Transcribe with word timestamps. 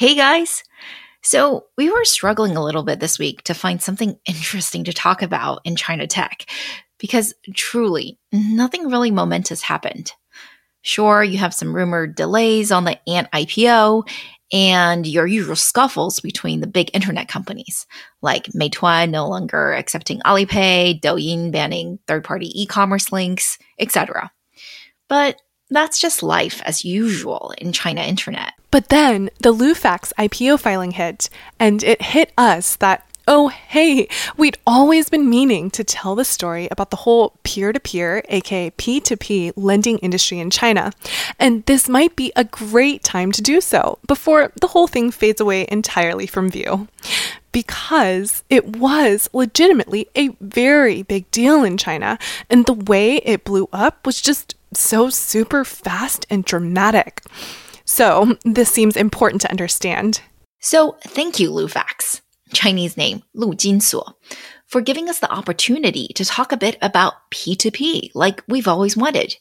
Hey 0.00 0.14
guys! 0.14 0.64
So, 1.20 1.66
we 1.76 1.90
were 1.90 2.06
struggling 2.06 2.56
a 2.56 2.64
little 2.64 2.84
bit 2.84 3.00
this 3.00 3.18
week 3.18 3.42
to 3.42 3.52
find 3.52 3.82
something 3.82 4.18
interesting 4.26 4.84
to 4.84 4.94
talk 4.94 5.20
about 5.20 5.60
in 5.64 5.76
China 5.76 6.06
tech 6.06 6.46
because 6.96 7.34
truly, 7.54 8.18
nothing 8.32 8.88
really 8.88 9.10
momentous 9.10 9.60
happened. 9.60 10.12
Sure, 10.80 11.22
you 11.22 11.36
have 11.36 11.52
some 11.52 11.76
rumored 11.76 12.14
delays 12.14 12.72
on 12.72 12.84
the 12.84 12.98
Ant 13.06 13.30
IPO 13.32 14.08
and 14.50 15.06
your 15.06 15.26
usual 15.26 15.54
scuffles 15.54 16.18
between 16.18 16.60
the 16.60 16.66
big 16.66 16.90
internet 16.94 17.28
companies, 17.28 17.86
like 18.22 18.46
Meituan 18.54 19.10
no 19.10 19.28
longer 19.28 19.74
accepting 19.74 20.20
Alipay, 20.20 20.98
Douyin 20.98 21.52
banning 21.52 21.98
third 22.06 22.24
party 22.24 22.50
e 22.58 22.64
commerce 22.64 23.12
links, 23.12 23.58
etc. 23.78 24.32
But 25.10 25.36
that's 25.70 26.00
just 26.00 26.22
life 26.22 26.60
as 26.64 26.84
usual 26.84 27.52
in 27.58 27.72
China 27.72 28.02
internet. 28.02 28.54
But 28.70 28.88
then 28.88 29.30
the 29.40 29.54
Lufax 29.54 30.12
IPO 30.18 30.60
filing 30.60 30.92
hit, 30.92 31.28
and 31.58 31.82
it 31.82 32.02
hit 32.02 32.32
us 32.38 32.76
that, 32.76 33.06
oh, 33.26 33.48
hey, 33.48 34.08
we'd 34.36 34.58
always 34.66 35.08
been 35.08 35.30
meaning 35.30 35.70
to 35.70 35.84
tell 35.84 36.14
the 36.14 36.24
story 36.24 36.68
about 36.70 36.90
the 36.90 36.96
whole 36.98 37.34
peer 37.42 37.72
to 37.72 37.80
peer, 37.80 38.22
aka 38.28 38.70
P2P, 38.70 39.52
lending 39.56 39.98
industry 39.98 40.38
in 40.38 40.50
China. 40.50 40.92
And 41.38 41.64
this 41.66 41.88
might 41.88 42.16
be 42.16 42.32
a 42.34 42.44
great 42.44 43.02
time 43.04 43.30
to 43.32 43.42
do 43.42 43.60
so 43.60 43.98
before 44.06 44.52
the 44.60 44.68
whole 44.68 44.88
thing 44.88 45.10
fades 45.10 45.40
away 45.40 45.66
entirely 45.70 46.26
from 46.26 46.50
view. 46.50 46.88
Because 47.52 48.44
it 48.48 48.76
was 48.76 49.28
legitimately 49.32 50.08
a 50.16 50.28
very 50.40 51.02
big 51.02 51.28
deal 51.32 51.64
in 51.64 51.76
China, 51.76 52.18
and 52.48 52.66
the 52.66 52.72
way 52.72 53.16
it 53.16 53.44
blew 53.44 53.68
up 53.72 54.06
was 54.06 54.20
just 54.20 54.54
so 54.74 55.08
super 55.10 55.64
fast 55.64 56.26
and 56.30 56.44
dramatic. 56.44 57.22
So, 57.84 58.36
this 58.44 58.70
seems 58.70 58.96
important 58.96 59.42
to 59.42 59.50
understand. 59.50 60.20
So, 60.60 60.96
thank 61.02 61.40
you, 61.40 61.50
Lufax, 61.50 62.20
Chinese 62.52 62.96
name 62.96 63.22
Lu 63.34 63.52
Jinsuo, 63.52 64.14
for 64.66 64.80
giving 64.80 65.08
us 65.08 65.18
the 65.18 65.32
opportunity 65.32 66.08
to 66.14 66.24
talk 66.24 66.52
a 66.52 66.56
bit 66.56 66.78
about 66.82 67.14
P2P 67.32 68.10
like 68.14 68.42
we've 68.46 68.68
always 68.68 68.96
wanted. 68.96 69.36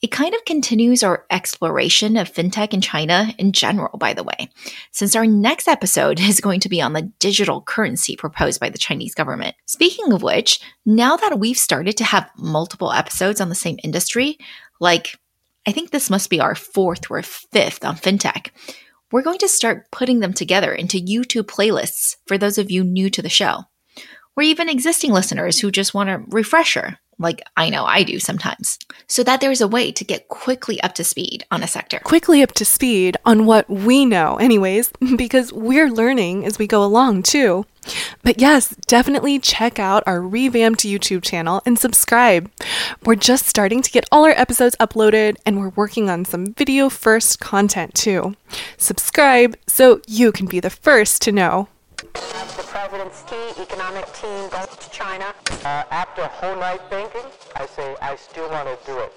It 0.00 0.12
kind 0.12 0.32
of 0.32 0.44
continues 0.44 1.02
our 1.02 1.26
exploration 1.28 2.16
of 2.16 2.32
fintech 2.32 2.72
in 2.72 2.80
China 2.80 3.34
in 3.36 3.50
general, 3.50 3.98
by 3.98 4.14
the 4.14 4.22
way, 4.22 4.48
since 4.92 5.16
our 5.16 5.26
next 5.26 5.66
episode 5.66 6.20
is 6.20 6.40
going 6.40 6.60
to 6.60 6.68
be 6.68 6.80
on 6.80 6.92
the 6.92 7.10
digital 7.18 7.62
currency 7.62 8.16
proposed 8.16 8.60
by 8.60 8.68
the 8.68 8.78
Chinese 8.78 9.14
government. 9.14 9.56
Speaking 9.66 10.12
of 10.12 10.22
which, 10.22 10.60
now 10.86 11.16
that 11.16 11.40
we've 11.40 11.58
started 11.58 11.96
to 11.96 12.04
have 12.04 12.30
multiple 12.36 12.92
episodes 12.92 13.40
on 13.40 13.48
the 13.48 13.56
same 13.56 13.78
industry, 13.82 14.38
like 14.78 15.18
I 15.66 15.72
think 15.72 15.90
this 15.90 16.10
must 16.10 16.30
be 16.30 16.40
our 16.40 16.54
fourth 16.54 17.10
or 17.10 17.20
fifth 17.22 17.84
on 17.84 17.96
fintech, 17.96 18.50
we're 19.10 19.22
going 19.22 19.38
to 19.38 19.48
start 19.48 19.90
putting 19.90 20.20
them 20.20 20.32
together 20.32 20.72
into 20.72 21.00
YouTube 21.00 21.46
playlists 21.46 22.16
for 22.26 22.38
those 22.38 22.58
of 22.58 22.70
you 22.70 22.84
new 22.84 23.10
to 23.10 23.22
the 23.22 23.28
show, 23.28 23.64
or 24.36 24.44
even 24.44 24.68
existing 24.68 25.12
listeners 25.12 25.58
who 25.58 25.72
just 25.72 25.92
want 25.92 26.08
a 26.08 26.22
refresher 26.28 26.98
like 27.18 27.42
I 27.56 27.70
know 27.70 27.84
I 27.84 28.02
do 28.02 28.18
sometimes, 28.18 28.78
so 29.06 29.22
that 29.24 29.40
there's 29.40 29.60
a 29.60 29.68
way 29.68 29.92
to 29.92 30.04
get 30.04 30.28
quickly 30.28 30.80
up 30.82 30.94
to 30.94 31.04
speed 31.04 31.44
on 31.50 31.62
a 31.62 31.68
sector. 31.68 32.00
Quickly 32.04 32.42
up 32.42 32.52
to 32.52 32.64
speed 32.64 33.16
on 33.24 33.46
what 33.46 33.68
we 33.68 34.04
know, 34.04 34.36
anyways, 34.36 34.92
because 35.16 35.52
we're 35.52 35.90
learning 35.90 36.44
as 36.44 36.58
we 36.58 36.66
go 36.66 36.84
along 36.84 37.24
too. 37.24 37.66
But 38.22 38.40
yes, 38.40 38.74
definitely 38.86 39.38
check 39.38 39.78
out 39.78 40.02
our 40.06 40.20
revamped 40.20 40.80
YouTube 40.80 41.22
channel 41.22 41.62
and 41.64 41.78
subscribe. 41.78 42.50
We're 43.04 43.14
just 43.14 43.46
starting 43.46 43.82
to 43.82 43.90
get 43.90 44.06
all 44.12 44.24
our 44.24 44.32
episodes 44.32 44.76
uploaded 44.78 45.36
and 45.46 45.58
we're 45.58 45.70
working 45.70 46.10
on 46.10 46.24
some 46.24 46.52
video 46.52 46.90
first 46.90 47.40
content 47.40 47.94
too. 47.94 48.36
Subscribe 48.76 49.56
so 49.66 50.02
you 50.06 50.32
can 50.32 50.46
be 50.46 50.60
the 50.60 50.70
first 50.70 51.22
to 51.22 51.32
know 51.32 51.68
the 51.98 52.64
president's 52.66 53.22
key 53.22 53.60
economic 53.60 54.04
team 54.12 54.48
goes 54.50 54.76
to 54.76 54.90
China. 54.90 55.34
Uh, 55.64 55.82
after 55.90 56.22
a 56.22 56.28
whole 56.28 56.54
night 56.54 56.80
thinking, 56.88 57.22
I 57.56 57.66
say 57.66 57.96
I 58.00 58.14
still 58.16 58.48
want 58.50 58.68
to 58.68 58.86
do 58.86 58.98
it. 58.98 59.12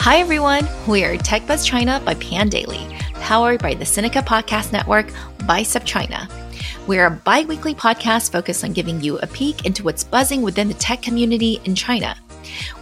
Hi 0.00 0.18
everyone, 0.18 0.66
we 0.88 1.04
are 1.04 1.16
Tech 1.18 1.46
Buzz 1.46 1.66
China 1.66 2.00
by 2.04 2.14
Pandaily, 2.14 2.90
powered 3.14 3.60
by 3.60 3.74
the 3.74 3.84
Sinica 3.84 4.24
Podcast 4.24 4.72
Network 4.72 5.06
by 5.46 5.60
SupChina. 5.60 6.49
We're 6.90 7.06
a 7.06 7.10
bi 7.12 7.44
weekly 7.44 7.72
podcast 7.72 8.32
focused 8.32 8.64
on 8.64 8.72
giving 8.72 9.00
you 9.00 9.16
a 9.18 9.26
peek 9.28 9.64
into 9.64 9.84
what's 9.84 10.02
buzzing 10.02 10.42
within 10.42 10.66
the 10.66 10.74
tech 10.74 11.00
community 11.00 11.60
in 11.64 11.76
China. 11.76 12.16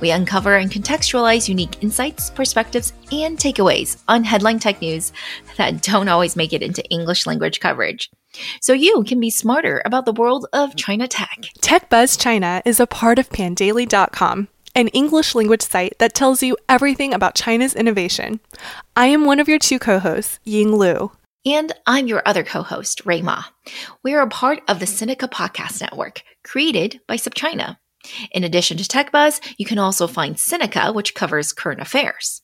We 0.00 0.12
uncover 0.12 0.56
and 0.56 0.70
contextualize 0.70 1.46
unique 1.46 1.82
insights, 1.82 2.30
perspectives, 2.30 2.94
and 3.12 3.36
takeaways 3.36 4.02
on 4.08 4.24
headline 4.24 4.60
tech 4.60 4.80
news 4.80 5.12
that 5.58 5.82
don't 5.82 6.08
always 6.08 6.36
make 6.36 6.54
it 6.54 6.62
into 6.62 6.82
English 6.86 7.26
language 7.26 7.60
coverage. 7.60 8.10
So 8.62 8.72
you 8.72 9.04
can 9.04 9.20
be 9.20 9.28
smarter 9.28 9.82
about 9.84 10.06
the 10.06 10.14
world 10.14 10.46
of 10.54 10.74
China 10.74 11.06
tech. 11.06 11.44
Tech 11.60 11.90
Buzz 11.90 12.16
China 12.16 12.62
is 12.64 12.80
a 12.80 12.86
part 12.86 13.18
of 13.18 13.28
pandaily.com 13.28 14.48
an 14.74 14.88
English 14.88 15.34
language 15.34 15.62
site 15.62 15.98
that 15.98 16.14
tells 16.14 16.40
you 16.42 16.56
everything 16.68 17.12
about 17.12 17.34
China's 17.34 17.74
innovation. 17.74 18.38
I 18.94 19.08
am 19.08 19.24
one 19.24 19.40
of 19.40 19.48
your 19.48 19.58
two 19.58 19.78
co 19.78 19.98
hosts, 19.98 20.38
Ying 20.44 20.76
Lu. 20.76 21.10
And 21.48 21.72
I'm 21.86 22.08
your 22.08 22.20
other 22.26 22.44
co 22.44 22.60
host, 22.60 23.06
Rui 23.06 23.22
Ma. 23.22 23.42
We 24.02 24.12
are 24.12 24.20
a 24.20 24.28
part 24.28 24.60
of 24.68 24.80
the 24.80 24.84
Sinica 24.84 25.30
Podcast 25.30 25.80
Network, 25.80 26.22
created 26.44 27.00
by 27.06 27.16
SupChina. 27.16 27.78
In 28.32 28.44
addition 28.44 28.76
to 28.76 28.84
TechBuzz, 28.84 29.54
you 29.56 29.64
can 29.64 29.78
also 29.78 30.06
find 30.06 30.36
Sinica, 30.36 30.94
which 30.94 31.14
covers 31.14 31.54
current 31.54 31.80
affairs. 31.80 32.42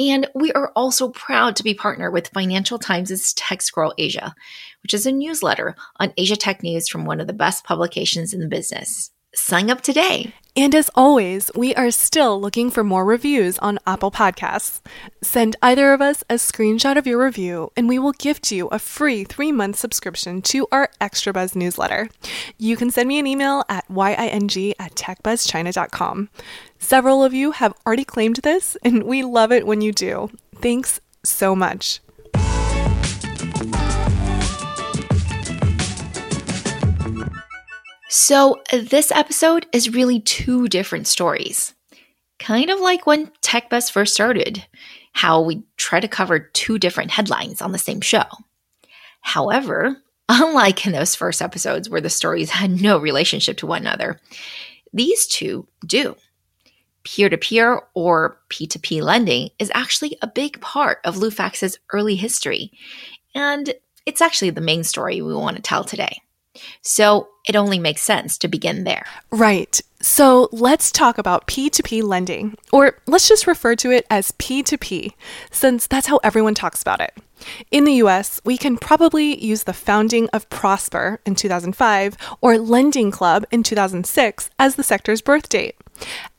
And 0.00 0.28
we 0.34 0.50
are 0.54 0.72
also 0.74 1.10
proud 1.10 1.54
to 1.54 1.62
be 1.62 1.72
partnered 1.72 2.12
with 2.12 2.26
Financial 2.34 2.80
Times' 2.80 3.32
Tech 3.34 3.62
Scroll 3.62 3.94
Asia, 3.96 4.34
which 4.82 4.92
is 4.92 5.06
a 5.06 5.12
newsletter 5.12 5.76
on 6.00 6.12
Asia 6.16 6.34
tech 6.34 6.64
news 6.64 6.88
from 6.88 7.04
one 7.04 7.20
of 7.20 7.28
the 7.28 7.32
best 7.32 7.62
publications 7.62 8.34
in 8.34 8.40
the 8.40 8.48
business. 8.48 9.12
Sign 9.36 9.68
up 9.70 9.82
today. 9.82 10.32
And 10.56 10.74
as 10.74 10.90
always, 10.94 11.50
we 11.54 11.74
are 11.74 11.90
still 11.90 12.40
looking 12.40 12.70
for 12.70 12.82
more 12.82 13.04
reviews 13.04 13.58
on 13.58 13.78
Apple 13.86 14.10
Podcasts. 14.10 14.80
Send 15.22 15.56
either 15.60 15.92
of 15.92 16.00
us 16.00 16.24
a 16.30 16.36
screenshot 16.36 16.96
of 16.96 17.06
your 17.06 17.22
review, 17.22 17.70
and 17.76 17.86
we 17.86 17.98
will 17.98 18.12
gift 18.12 18.50
you 18.50 18.66
a 18.68 18.78
free 18.78 19.24
three 19.24 19.52
month 19.52 19.76
subscription 19.76 20.40
to 20.40 20.66
our 20.72 20.88
Extra 21.02 21.34
Buzz 21.34 21.54
newsletter. 21.54 22.08
You 22.56 22.78
can 22.78 22.90
send 22.90 23.08
me 23.08 23.18
an 23.18 23.26
email 23.26 23.62
at 23.68 23.84
ying 23.90 24.74
at 24.78 24.94
techbuzzchina.com. 24.94 26.30
Several 26.78 27.22
of 27.22 27.34
you 27.34 27.50
have 27.50 27.74
already 27.86 28.04
claimed 28.04 28.36
this, 28.36 28.78
and 28.82 29.02
we 29.02 29.22
love 29.22 29.52
it 29.52 29.66
when 29.66 29.82
you 29.82 29.92
do. 29.92 30.30
Thanks 30.54 30.98
so 31.22 31.54
much. 31.54 32.00
So, 38.08 38.62
this 38.70 39.10
episode 39.10 39.66
is 39.72 39.92
really 39.92 40.20
two 40.20 40.68
different 40.68 41.08
stories. 41.08 41.74
Kind 42.38 42.70
of 42.70 42.78
like 42.78 43.04
when 43.04 43.32
TechBuzz 43.42 43.90
first 43.90 44.14
started, 44.14 44.64
how 45.12 45.40
we 45.40 45.64
try 45.76 45.98
to 45.98 46.06
cover 46.06 46.38
two 46.38 46.78
different 46.78 47.10
headlines 47.10 47.60
on 47.60 47.72
the 47.72 47.78
same 47.78 48.00
show. 48.00 48.24
However, 49.22 49.96
unlike 50.28 50.86
in 50.86 50.92
those 50.92 51.16
first 51.16 51.42
episodes 51.42 51.90
where 51.90 52.00
the 52.00 52.08
stories 52.08 52.50
had 52.60 52.80
no 52.80 52.98
relationship 52.98 53.56
to 53.58 53.66
one 53.66 53.82
another, 53.82 54.20
these 54.92 55.26
two 55.26 55.66
do. 55.84 56.14
Peer 57.02 57.28
to 57.28 57.36
peer 57.36 57.82
or 57.94 58.38
P2P 58.50 59.02
lending 59.02 59.50
is 59.58 59.70
actually 59.74 60.16
a 60.22 60.28
big 60.28 60.60
part 60.60 60.98
of 61.04 61.16
Lufax's 61.16 61.78
early 61.92 62.14
history, 62.14 62.70
and 63.34 63.74
it's 64.06 64.20
actually 64.20 64.50
the 64.50 64.60
main 64.60 64.84
story 64.84 65.20
we 65.20 65.34
want 65.34 65.56
to 65.56 65.62
tell 65.62 65.82
today. 65.82 66.20
So 66.82 67.28
it 67.46 67.56
only 67.56 67.78
makes 67.78 68.02
sense 68.02 68.38
to 68.38 68.48
begin 68.48 68.84
there. 68.84 69.06
Right. 69.30 69.80
So 70.00 70.48
let's 70.52 70.92
talk 70.92 71.18
about 71.18 71.46
P2P 71.46 72.02
lending, 72.02 72.56
or 72.72 72.98
let's 73.06 73.28
just 73.28 73.46
refer 73.46 73.74
to 73.76 73.90
it 73.90 74.06
as 74.10 74.32
P2P, 74.32 75.12
since 75.50 75.86
that's 75.86 76.06
how 76.06 76.18
everyone 76.18 76.54
talks 76.54 76.82
about 76.82 77.00
it. 77.00 77.14
In 77.70 77.84
the 77.84 77.94
US, 77.94 78.40
we 78.44 78.56
can 78.56 78.76
probably 78.76 79.42
use 79.42 79.64
the 79.64 79.72
founding 79.72 80.28
of 80.30 80.48
Prosper 80.50 81.20
in 81.24 81.34
2005 81.34 82.16
or 82.40 82.58
Lending 82.58 83.10
Club 83.10 83.44
in 83.50 83.62
2006 83.62 84.50
as 84.58 84.76
the 84.76 84.82
sector's 84.82 85.20
birth 85.20 85.48
date. 85.48 85.76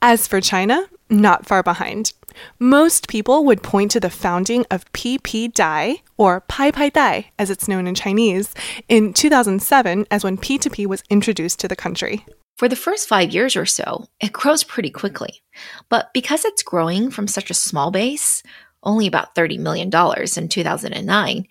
As 0.02 0.28
for 0.28 0.40
China, 0.40 0.88
not 1.10 1.46
far 1.46 1.64
behind. 1.64 2.14
Most 2.60 3.08
people 3.08 3.46
would 3.46 3.64
point 3.64 3.92
to 3.92 4.00
the 4.00 4.10
founding 4.10 4.66
of 4.70 4.92
PP 4.94 5.54
Dai, 5.54 6.02
or 6.18 6.42
Pai 6.42 6.72
Pai 6.72 6.90
Dai 6.90 7.32
as 7.40 7.50
it's 7.50 7.68
known 7.68 7.88
in 7.88 7.96
Chinese, 7.96 8.54
in 8.88 9.14
2007 9.14 10.06
as 10.12 10.24
when 10.24 10.38
P2P 10.38 10.86
was 10.86 11.04
introduced 11.10 11.60
to 11.60 11.68
the 11.68 11.76
country. 11.76 12.26
For 12.58 12.68
the 12.68 12.76
first 12.76 13.08
five 13.08 13.32
years 13.32 13.56
or 13.56 13.66
so, 13.66 14.08
it 14.20 14.34
grows 14.34 14.64
pretty 14.64 14.90
quickly. 14.90 15.42
But 15.90 16.12
because 16.14 16.44
it's 16.44 16.64
growing 16.64 17.12
from 17.12 17.28
such 17.28 17.52
a 17.52 17.56
small 17.56 17.92
base, 17.92 18.42
only 18.82 19.06
about 19.06 19.36
$30 19.36 19.60
million 19.60 19.90
in 19.90 20.50
2009, 20.50 21.48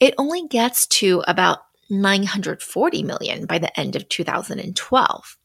it 0.00 0.14
only 0.18 0.48
gets 0.48 0.86
to 0.86 1.22
about 1.26 1.60
940 1.88 3.02
million 3.02 3.46
by 3.46 3.58
the 3.58 3.78
end 3.78 3.96
of 3.96 4.08
2012. 4.08 5.36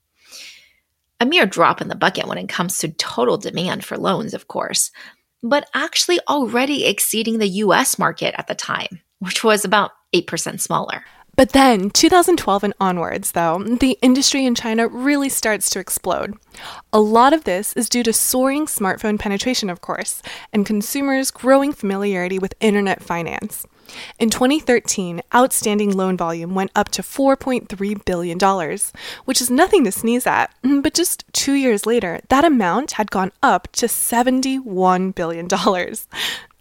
A 1.20 1.26
mere 1.26 1.46
drop 1.46 1.82
in 1.82 1.88
the 1.88 1.96
bucket 1.96 2.28
when 2.28 2.38
it 2.38 2.50
comes 2.50 2.78
to 2.80 2.90
total 2.90 3.38
demand 3.38 3.86
for 3.86 3.98
loans, 3.98 4.34
of 4.34 4.48
course, 4.48 4.92
but 5.42 5.70
actually 5.74 6.20
already 6.28 6.86
exceeding 6.86 7.38
the 7.38 7.48
US 7.48 7.98
market 7.98 8.36
at 8.38 8.48
the 8.48 8.56
time, 8.56 9.02
which 9.20 9.44
was 9.44 9.64
about 9.64 9.92
8% 10.14 10.60
smaller. 10.60 11.06
But 11.38 11.52
then, 11.52 11.90
2012 11.90 12.64
and 12.64 12.74
onwards, 12.80 13.34
though, 13.34 13.62
the 13.62 13.98
industry 14.02 14.46
in 14.46 14.56
China 14.56 14.88
really 14.88 15.28
starts 15.28 15.70
to 15.72 15.80
explode. 15.80 16.34
A 16.94 17.00
lot 17.00 17.34
of 17.34 17.44
this 17.44 17.74
is 17.74 17.90
due 17.90 18.04
to 18.04 18.14
soaring 18.14 18.68
smartphone 18.68 19.20
penetration, 19.20 19.70
of 19.70 19.82
course, 19.82 20.22
and 20.54 20.66
consumers' 20.66 21.32
growing 21.32 21.74
familiarity 21.74 22.40
with 22.40 22.54
internet 22.62 23.04
finance. 23.04 23.66
In 24.20 24.30
2013, 24.30 25.22
outstanding 25.34 25.96
loan 25.96 26.18
volume 26.18 26.56
went 26.56 26.72
up 26.76 26.90
to 26.90 27.02
$4.3 27.02 28.06
billion, 28.06 28.78
which 29.26 29.42
is 29.42 29.50
nothing 29.50 29.84
to 29.84 29.92
sneeze 29.92 30.28
at. 30.28 30.54
But 30.86 30.94
just 30.94 31.26
two 31.34 31.54
years 31.54 31.86
later, 31.86 32.20
that 32.30 32.46
amount 32.46 32.94
had 32.94 33.10
gone 33.10 33.32
up 33.42 33.72
to 33.74 33.88
$71 33.88 35.16
billion. 35.16 35.48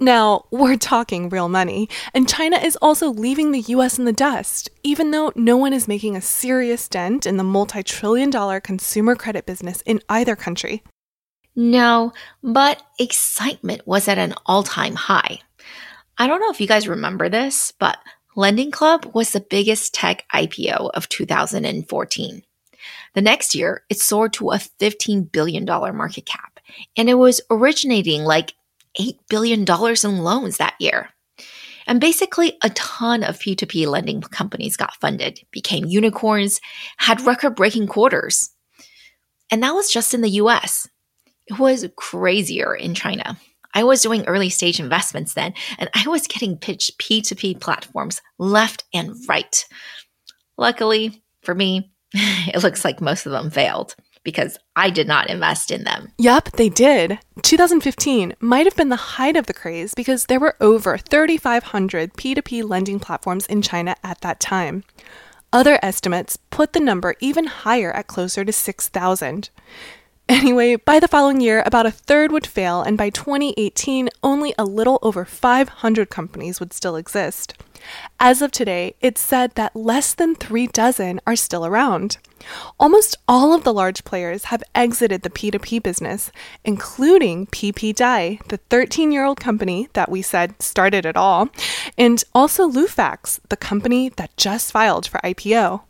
Now, 0.00 0.46
we're 0.50 0.76
talking 0.76 1.28
real 1.28 1.48
money, 1.48 1.88
and 2.12 2.28
China 2.28 2.56
is 2.56 2.76
also 2.82 3.10
leaving 3.10 3.52
the 3.52 3.60
US 3.60 3.96
in 3.96 4.06
the 4.06 4.12
dust, 4.12 4.68
even 4.82 5.12
though 5.12 5.32
no 5.36 5.56
one 5.56 5.72
is 5.72 5.86
making 5.86 6.16
a 6.16 6.20
serious 6.20 6.88
dent 6.88 7.26
in 7.26 7.36
the 7.36 7.44
multi 7.44 7.82
trillion 7.84 8.28
dollar 8.28 8.60
consumer 8.60 9.14
credit 9.14 9.46
business 9.46 9.82
in 9.86 10.00
either 10.08 10.34
country. 10.34 10.82
No, 11.56 12.12
but 12.42 12.82
excitement 12.98 13.86
was 13.86 14.08
at 14.08 14.18
an 14.18 14.34
all 14.46 14.64
time 14.64 14.96
high. 14.96 15.38
I 16.16 16.26
don't 16.26 16.40
know 16.40 16.50
if 16.50 16.60
you 16.60 16.66
guys 16.66 16.86
remember 16.86 17.28
this, 17.28 17.72
but 17.78 17.98
Lending 18.36 18.70
Club 18.70 19.10
was 19.14 19.32
the 19.32 19.40
biggest 19.40 19.94
tech 19.94 20.24
IPO 20.32 20.90
of 20.94 21.08
2014. 21.08 22.42
The 23.14 23.22
next 23.22 23.54
year, 23.54 23.84
it 23.88 23.98
soared 24.00 24.32
to 24.34 24.50
a 24.50 24.56
$15 24.56 25.30
billion 25.32 25.64
market 25.64 26.26
cap, 26.26 26.60
and 26.96 27.08
it 27.08 27.14
was 27.14 27.40
originating 27.50 28.24
like 28.24 28.54
$8 28.98 29.18
billion 29.28 29.64
in 29.64 30.24
loans 30.24 30.56
that 30.56 30.74
year. 30.78 31.10
And 31.86 32.00
basically, 32.00 32.56
a 32.62 32.70
ton 32.70 33.22
of 33.22 33.38
P2P 33.38 33.86
lending 33.86 34.20
companies 34.20 34.76
got 34.76 34.96
funded, 34.96 35.40
became 35.50 35.84
unicorns, 35.84 36.60
had 36.96 37.20
record 37.20 37.56
breaking 37.56 37.88
quarters. 37.88 38.50
And 39.50 39.62
that 39.62 39.74
was 39.74 39.90
just 39.90 40.14
in 40.14 40.22
the 40.22 40.30
US. 40.30 40.88
It 41.46 41.58
was 41.58 41.86
crazier 41.96 42.74
in 42.74 42.94
China. 42.94 43.38
I 43.74 43.82
was 43.84 44.02
doing 44.02 44.24
early 44.26 44.48
stage 44.50 44.80
investments 44.80 45.34
then, 45.34 45.52
and 45.78 45.90
I 45.94 46.08
was 46.08 46.26
getting 46.26 46.56
pitched 46.56 46.98
P2P 46.98 47.60
platforms 47.60 48.22
left 48.38 48.84
and 48.94 49.14
right. 49.28 49.64
Luckily 50.56 51.22
for 51.42 51.54
me, 51.54 51.92
it 52.12 52.62
looks 52.62 52.84
like 52.84 53.00
most 53.00 53.26
of 53.26 53.32
them 53.32 53.50
failed 53.50 53.96
because 54.22 54.58
I 54.74 54.88
did 54.88 55.06
not 55.06 55.28
invest 55.28 55.70
in 55.70 55.84
them. 55.84 56.12
Yup, 56.18 56.50
they 56.52 56.70
did. 56.70 57.18
2015 57.42 58.34
might 58.40 58.64
have 58.64 58.76
been 58.76 58.88
the 58.88 58.96
height 58.96 59.36
of 59.36 59.46
the 59.46 59.52
craze 59.52 59.94
because 59.94 60.26
there 60.26 60.40
were 60.40 60.56
over 60.60 60.96
3,500 60.96 62.14
P2P 62.14 62.66
lending 62.68 62.98
platforms 62.98 63.44
in 63.46 63.60
China 63.60 63.94
at 64.02 64.22
that 64.22 64.40
time. 64.40 64.82
Other 65.52 65.78
estimates 65.82 66.38
put 66.50 66.72
the 66.72 66.80
number 66.80 67.14
even 67.20 67.46
higher 67.46 67.92
at 67.92 68.06
closer 68.06 68.44
to 68.44 68.52
6,000. 68.52 69.50
Anyway, 70.28 70.76
by 70.76 70.98
the 70.98 71.08
following 71.08 71.40
year, 71.40 71.62
about 71.66 71.84
a 71.84 71.90
third 71.90 72.32
would 72.32 72.46
fail, 72.46 72.80
and 72.80 72.96
by 72.96 73.10
2018, 73.10 74.08
only 74.22 74.54
a 74.56 74.64
little 74.64 74.98
over 75.02 75.26
500 75.26 76.08
companies 76.08 76.58
would 76.58 76.72
still 76.72 76.96
exist. 76.96 77.54
As 78.18 78.40
of 78.40 78.50
today, 78.50 78.94
it's 79.02 79.20
said 79.20 79.54
that 79.54 79.76
less 79.76 80.14
than 80.14 80.34
three 80.34 80.66
dozen 80.66 81.20
are 81.26 81.36
still 81.36 81.66
around. 81.66 82.16
Almost 82.80 83.16
all 83.28 83.52
of 83.52 83.64
the 83.64 83.72
large 83.72 84.04
players 84.04 84.44
have 84.44 84.62
exited 84.74 85.22
the 85.22 85.30
P2P 85.30 85.82
business, 85.82 86.32
including 86.64 87.46
PP 87.48 87.94
Dai, 87.94 88.38
the 88.48 88.56
13 88.56 89.12
year 89.12 89.24
old 89.24 89.40
company 89.40 89.88
that 89.92 90.10
we 90.10 90.22
said 90.22 90.60
started 90.62 91.04
it 91.04 91.16
all, 91.16 91.48
and 91.98 92.24
also 92.34 92.70
Lufax, 92.70 93.40
the 93.50 93.56
company 93.56 94.08
that 94.10 94.36
just 94.38 94.72
filed 94.72 95.06
for 95.06 95.20
IPO. 95.20 95.82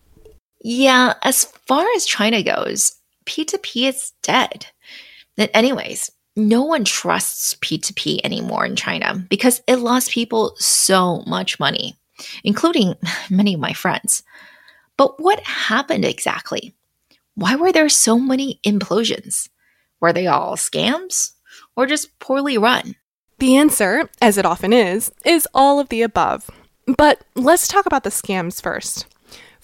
Yeah, 0.60 1.14
as 1.22 1.44
far 1.44 1.86
as 1.94 2.06
China 2.06 2.42
goes, 2.42 2.96
P2P 3.26 3.88
is 3.88 4.12
dead. 4.22 4.66
Anyways, 5.38 6.10
no 6.36 6.62
one 6.64 6.84
trusts 6.84 7.54
P2P 7.54 8.20
anymore 8.24 8.66
in 8.66 8.76
China 8.76 9.24
because 9.28 9.62
it 9.66 9.76
lost 9.76 10.10
people 10.10 10.54
so 10.58 11.22
much 11.26 11.60
money, 11.60 11.96
including 12.42 12.94
many 13.30 13.54
of 13.54 13.60
my 13.60 13.72
friends. 13.72 14.22
But 14.96 15.20
what 15.20 15.40
happened 15.40 16.04
exactly? 16.04 16.74
Why 17.34 17.56
were 17.56 17.72
there 17.72 17.88
so 17.88 18.18
many 18.18 18.60
implosions? 18.64 19.48
Were 20.00 20.12
they 20.12 20.26
all 20.26 20.56
scams 20.56 21.32
or 21.76 21.86
just 21.86 22.18
poorly 22.18 22.58
run? 22.58 22.94
The 23.38 23.56
answer, 23.56 24.08
as 24.22 24.38
it 24.38 24.46
often 24.46 24.72
is, 24.72 25.10
is 25.24 25.48
all 25.52 25.80
of 25.80 25.88
the 25.88 26.02
above. 26.02 26.48
But 26.86 27.24
let's 27.34 27.66
talk 27.66 27.86
about 27.86 28.04
the 28.04 28.10
scams 28.10 28.62
first. 28.62 29.06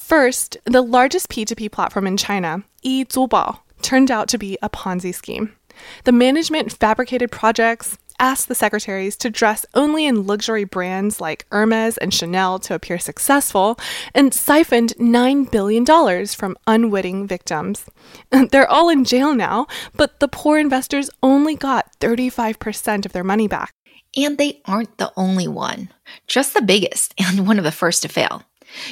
First, 0.00 0.56
the 0.64 0.82
largest 0.82 1.29
P2P 1.29 1.70
platform 1.70 2.06
in 2.06 2.17
China, 2.17 2.64
Yizubao, 2.82 3.61
turned 3.81 4.11
out 4.11 4.26
to 4.29 4.38
be 4.38 4.58
a 4.61 4.69
Ponzi 4.69 5.14
scheme. 5.14 5.55
The 6.02 6.11
management 6.11 6.73
fabricated 6.73 7.31
projects, 7.31 7.97
asked 8.19 8.49
the 8.49 8.55
secretaries 8.55 9.17
to 9.19 9.31
dress 9.31 9.64
only 9.75 10.06
in 10.06 10.26
luxury 10.26 10.64
brands 10.64 11.20
like 11.20 11.47
Hermes 11.52 11.97
and 11.99 12.12
Chanel 12.12 12.58
to 12.61 12.75
appear 12.75 12.99
successful, 12.99 13.79
and 14.14 14.35
siphoned 14.35 14.94
$9 14.99 15.50
billion 15.50 16.26
from 16.26 16.56
unwitting 16.67 17.29
victims. 17.29 17.85
They're 18.50 18.69
all 18.69 18.88
in 18.88 19.05
jail 19.05 19.35
now, 19.35 19.69
but 19.94 20.19
the 20.19 20.29
poor 20.29 20.58
investors 20.58 21.11
only 21.23 21.55
got 21.55 21.99
35% 22.00 23.06
of 23.06 23.12
their 23.12 23.25
money 23.25 23.46
back. 23.46 23.75
And 24.17 24.38
they 24.38 24.61
aren't 24.64 24.99
the 24.99 25.12
only 25.17 25.46
one, 25.46 25.91
just 26.26 26.55
the 26.55 26.62
biggest 26.62 27.14
and 27.19 27.46
one 27.46 27.58
of 27.58 27.64
the 27.64 27.70
first 27.70 28.03
to 28.03 28.08
fail. 28.08 28.43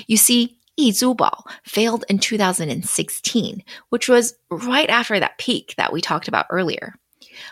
You 0.07 0.17
see, 0.17 0.58
Yizubao 0.79 1.43
failed 1.65 2.05
in 2.09 2.19
2016, 2.19 3.65
which 3.89 4.09
was 4.09 4.35
right 4.51 4.89
after 4.89 5.19
that 5.19 5.39
peak 5.39 5.75
that 5.77 5.93
we 5.93 6.01
talked 6.01 6.29
about 6.29 6.47
earlier. 6.51 6.95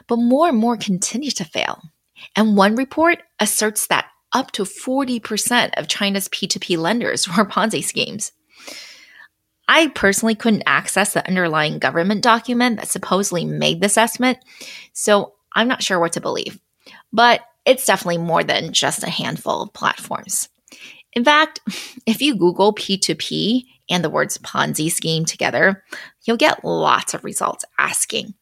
But 0.07 0.17
more 0.17 0.49
and 0.49 0.59
more 0.59 0.77
continue 0.77 1.31
to 1.33 1.45
fail. 1.45 1.83
And 2.35 2.57
one 2.57 2.77
report 2.77 3.23
asserts 3.41 3.89
that 3.89 4.07
up 4.33 4.53
to 4.53 4.65
40% 4.65 5.71
of 5.77 5.89
China's 5.89 6.29
P2P 6.29 6.79
lenders 6.79 7.29
were 7.37 7.45
Ponzi 7.45 7.83
schemes. 7.83 8.33
I 9.69 9.89
personally 9.89 10.37
couldn't 10.37 10.63
access 10.67 11.13
the 11.13 11.27
underlying 11.27 11.81
government 11.81 12.23
document 12.23 12.79
that 12.79 12.89
supposedly 12.89 13.45
made 13.45 13.81
this 13.81 13.99
estimate, 13.99 14.39
so 14.93 15.35
I'm 15.55 15.67
not 15.67 15.83
sure 15.83 15.99
what 15.99 16.13
to 16.13 16.21
believe. 16.21 16.61
But 17.13 17.41
it's 17.65 17.85
definitely 17.85 18.19
more 18.19 18.45
than 18.45 18.73
just 18.73 19.03
a 19.03 19.11
handful 19.11 19.63
of 19.63 19.73
platforms. 19.73 20.49
In 21.17 21.25
fact, 21.25 21.61
if 22.07 22.23
you 22.23 22.37
Google 22.37 22.73
P2P 22.73 23.65
and 23.91 24.05
the 24.05 24.11
words 24.11 24.39
Ponzi 24.39 24.93
scheme 24.93 25.25
together, 25.25 25.83
you'll 26.25 26.37
get 26.37 26.65
lots 26.65 27.15
of 27.15 27.25
results 27.25 27.65
asking 27.79 28.35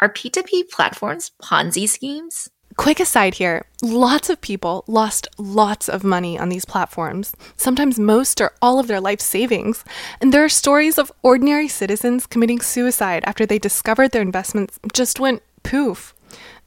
Are 0.00 0.12
P2P 0.12 0.70
platforms 0.70 1.32
Ponzi 1.42 1.88
schemes? 1.88 2.48
Quick 2.76 3.00
aside 3.00 3.34
here 3.34 3.64
lots 3.82 4.30
of 4.30 4.40
people 4.40 4.84
lost 4.86 5.26
lots 5.38 5.88
of 5.88 6.04
money 6.04 6.38
on 6.38 6.48
these 6.48 6.64
platforms, 6.64 7.34
sometimes 7.56 7.98
most 7.98 8.40
or 8.40 8.52
all 8.62 8.78
of 8.78 8.86
their 8.86 9.00
life 9.00 9.20
savings. 9.20 9.84
And 10.20 10.32
there 10.32 10.44
are 10.44 10.48
stories 10.48 10.98
of 10.98 11.10
ordinary 11.22 11.66
citizens 11.66 12.26
committing 12.26 12.60
suicide 12.60 13.24
after 13.26 13.46
they 13.46 13.58
discovered 13.58 14.12
their 14.12 14.22
investments 14.22 14.78
just 14.92 15.18
went 15.18 15.42
poof. 15.64 16.14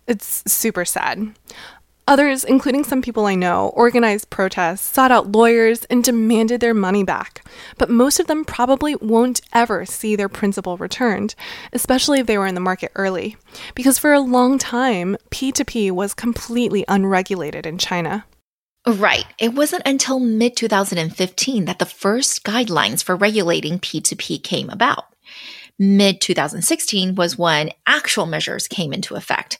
It's 0.08 0.44
super 0.52 0.84
sad. 0.84 1.34
Others, 2.12 2.44
including 2.44 2.84
some 2.84 3.02
people 3.02 3.26
I 3.26 3.36
know, 3.36 3.70
organized 3.70 4.30
protests, 4.30 4.82
sought 4.82 5.14
out 5.14 5.32
lawyers, 5.32 5.86
and 5.86 6.04
demanded 6.04 6.60
their 6.60 6.74
money 6.74 7.06
back. 7.06 7.42
But 7.78 7.90
most 7.90 8.20
of 8.20 8.28
them 8.28 8.44
probably 8.44 8.98
won't 8.98 9.40
ever 9.54 9.86
see 9.86 10.18
their 10.18 10.28
principal 10.28 10.76
returned, 10.76 11.36
especially 11.72 12.20
if 12.20 12.28
they 12.28 12.38
were 12.38 12.48
in 12.48 12.54
the 12.54 12.60
market 12.60 12.92
early. 12.96 13.38
Because 13.76 13.98
for 13.98 14.12
a 14.12 14.20
long 14.20 14.58
time, 14.58 15.16
P2P 15.30 15.92
was 15.92 16.14
completely 16.14 16.84
unregulated 16.90 17.66
in 17.66 17.78
China. 17.78 18.26
Right. 18.86 19.28
It 19.40 19.54
wasn't 19.54 19.84
until 19.88 20.20
mid 20.20 20.58
2015 20.58 21.64
that 21.64 21.80
the 21.80 21.86
first 21.86 22.44
guidelines 22.44 23.02
for 23.02 23.16
regulating 23.16 23.80
P2P 23.80 24.44
came 24.44 24.70
about. 24.70 25.06
Mid 25.80 26.20
2016 26.20 27.16
was 27.16 27.38
when 27.38 27.72
actual 27.88 28.26
measures 28.26 28.68
came 28.68 28.92
into 28.92 29.16
effect, 29.16 29.58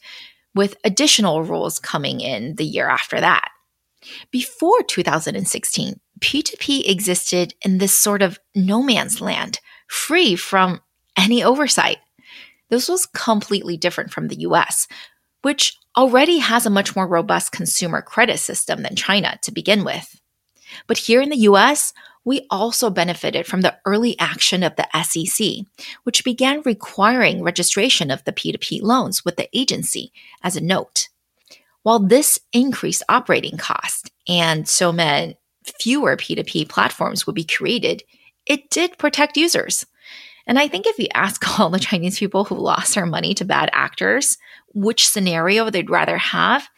with 0.54 0.76
additional 0.84 1.42
rules 1.42 1.78
coming 1.78 2.20
in 2.20 2.56
the 2.56 2.64
year 2.64 2.88
after 2.88 3.20
that. 3.20 3.48
Before 4.30 4.82
2016, 4.82 6.00
P2P 6.20 6.88
existed 6.88 7.54
in 7.62 7.78
this 7.78 7.96
sort 7.96 8.22
of 8.22 8.38
no 8.54 8.82
man's 8.82 9.20
land, 9.20 9.60
free 9.88 10.36
from 10.36 10.80
any 11.16 11.42
oversight. 11.42 11.98
This 12.70 12.88
was 12.88 13.06
completely 13.06 13.76
different 13.76 14.12
from 14.12 14.28
the 14.28 14.40
US, 14.40 14.86
which 15.42 15.76
already 15.96 16.38
has 16.38 16.64
a 16.64 16.70
much 16.70 16.96
more 16.96 17.06
robust 17.06 17.52
consumer 17.52 18.00
credit 18.00 18.38
system 18.38 18.82
than 18.82 18.96
China 18.96 19.38
to 19.42 19.52
begin 19.52 19.84
with. 19.84 20.20
But 20.86 20.96
here 20.96 21.20
in 21.20 21.28
the 21.28 21.44
US, 21.48 21.92
we 22.24 22.46
also 22.50 22.90
benefited 22.90 23.46
from 23.46 23.62
the 23.62 23.76
early 23.84 24.18
action 24.18 24.62
of 24.62 24.76
the 24.76 24.88
SEC, 25.02 25.66
which 26.04 26.24
began 26.24 26.62
requiring 26.64 27.42
registration 27.42 28.10
of 28.10 28.22
the 28.24 28.32
P2P 28.32 28.82
loans 28.82 29.24
with 29.24 29.36
the 29.36 29.48
agency 29.56 30.12
as 30.42 30.56
a 30.56 30.60
note. 30.60 31.08
While 31.82 31.98
this 31.98 32.38
increased 32.52 33.02
operating 33.08 33.56
costs 33.56 34.10
and 34.28 34.68
so 34.68 34.92
meant 34.92 35.36
fewer 35.80 36.16
P2P 36.16 36.68
platforms 36.68 37.26
would 37.26 37.34
be 37.34 37.44
created, 37.44 38.02
it 38.46 38.70
did 38.70 38.98
protect 38.98 39.36
users. 39.36 39.84
And 40.46 40.58
I 40.58 40.68
think 40.68 40.86
if 40.86 40.98
you 40.98 41.08
ask 41.14 41.58
all 41.60 41.70
the 41.70 41.78
Chinese 41.78 42.18
people 42.18 42.44
who 42.44 42.54
lost 42.54 42.94
their 42.94 43.06
money 43.06 43.34
to 43.34 43.44
bad 43.44 43.70
actors 43.72 44.38
which 44.74 45.06
scenario 45.06 45.70
they'd 45.70 45.90
rather 45.90 46.16
have, 46.16 46.68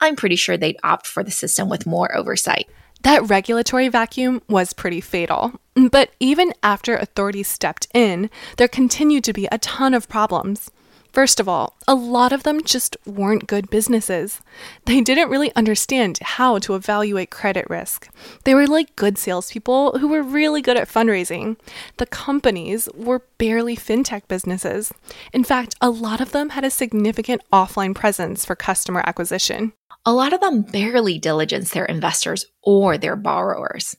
I'm 0.00 0.16
pretty 0.16 0.36
sure 0.36 0.56
they'd 0.56 0.78
opt 0.82 1.06
for 1.06 1.22
the 1.22 1.30
system 1.30 1.68
with 1.68 1.86
more 1.86 2.14
oversight. 2.16 2.68
That 3.02 3.28
regulatory 3.28 3.88
vacuum 3.88 4.42
was 4.48 4.72
pretty 4.72 5.00
fatal. 5.00 5.60
But 5.74 6.10
even 6.18 6.52
after 6.62 6.96
authorities 6.96 7.48
stepped 7.48 7.86
in, 7.94 8.30
there 8.56 8.68
continued 8.68 9.24
to 9.24 9.32
be 9.32 9.46
a 9.52 9.58
ton 9.58 9.94
of 9.94 10.08
problems. 10.08 10.70
First 11.16 11.40
of 11.40 11.48
all, 11.48 11.74
a 11.88 11.94
lot 11.94 12.32
of 12.32 12.42
them 12.42 12.62
just 12.62 12.94
weren't 13.06 13.46
good 13.46 13.70
businesses. 13.70 14.42
They 14.84 15.00
didn't 15.00 15.30
really 15.30 15.50
understand 15.56 16.18
how 16.20 16.58
to 16.58 16.74
evaluate 16.74 17.30
credit 17.30 17.70
risk. 17.70 18.10
They 18.44 18.54
were 18.54 18.66
like 18.66 18.96
good 18.96 19.16
salespeople 19.16 19.98
who 19.98 20.08
were 20.08 20.22
really 20.22 20.60
good 20.60 20.76
at 20.76 20.90
fundraising. 20.90 21.56
The 21.96 22.04
companies 22.04 22.86
were 22.94 23.22
barely 23.38 23.76
fintech 23.76 24.28
businesses. 24.28 24.92
In 25.32 25.42
fact, 25.42 25.74
a 25.80 25.88
lot 25.88 26.20
of 26.20 26.32
them 26.32 26.50
had 26.50 26.64
a 26.64 26.70
significant 26.70 27.40
offline 27.50 27.94
presence 27.94 28.44
for 28.44 28.54
customer 28.54 29.02
acquisition. 29.06 29.72
A 30.06 30.12
lot 30.12 30.32
of 30.32 30.40
them 30.40 30.62
barely 30.62 31.18
diligence 31.18 31.70
their 31.70 31.84
investors 31.84 32.46
or 32.62 32.96
their 32.96 33.16
borrowers. 33.16 33.96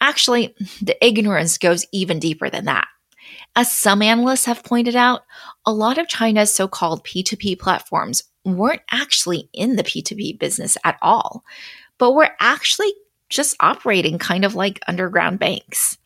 Actually, 0.00 0.54
the 0.80 0.96
ignorance 1.04 1.58
goes 1.58 1.84
even 1.92 2.20
deeper 2.20 2.48
than 2.48 2.66
that. 2.66 2.86
As 3.56 3.70
some 3.70 4.00
analysts 4.00 4.44
have 4.46 4.64
pointed 4.64 4.96
out, 4.96 5.22
a 5.66 5.72
lot 5.72 5.98
of 5.98 6.08
China's 6.08 6.54
so 6.54 6.68
called 6.68 7.04
P2P 7.04 7.58
platforms 7.58 8.22
weren't 8.44 8.82
actually 8.90 9.48
in 9.52 9.76
the 9.76 9.84
P2P 9.84 10.38
business 10.38 10.76
at 10.84 10.98
all, 11.02 11.44
but 11.98 12.12
were 12.12 12.30
actually 12.40 12.92
just 13.28 13.56
operating 13.60 14.18
kind 14.18 14.44
of 14.44 14.54
like 14.54 14.80
underground 14.86 15.38
banks. 15.38 15.98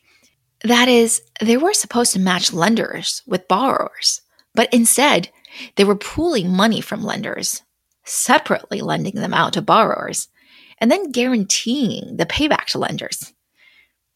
That 0.64 0.88
is, 0.88 1.22
they 1.40 1.56
were 1.56 1.74
supposed 1.74 2.12
to 2.14 2.18
match 2.18 2.52
lenders 2.52 3.22
with 3.26 3.48
borrowers, 3.48 4.22
but 4.54 4.72
instead, 4.72 5.30
they 5.76 5.84
were 5.84 5.96
pooling 5.96 6.50
money 6.50 6.80
from 6.80 7.02
lenders, 7.02 7.62
separately 8.08 8.80
lending 8.80 9.14
them 9.14 9.34
out 9.34 9.52
to 9.54 9.62
borrowers, 9.62 10.28
and 10.78 10.90
then 10.90 11.12
guaranteeing 11.12 12.16
the 12.16 12.26
payback 12.26 12.66
to 12.66 12.78
lenders. 12.78 13.32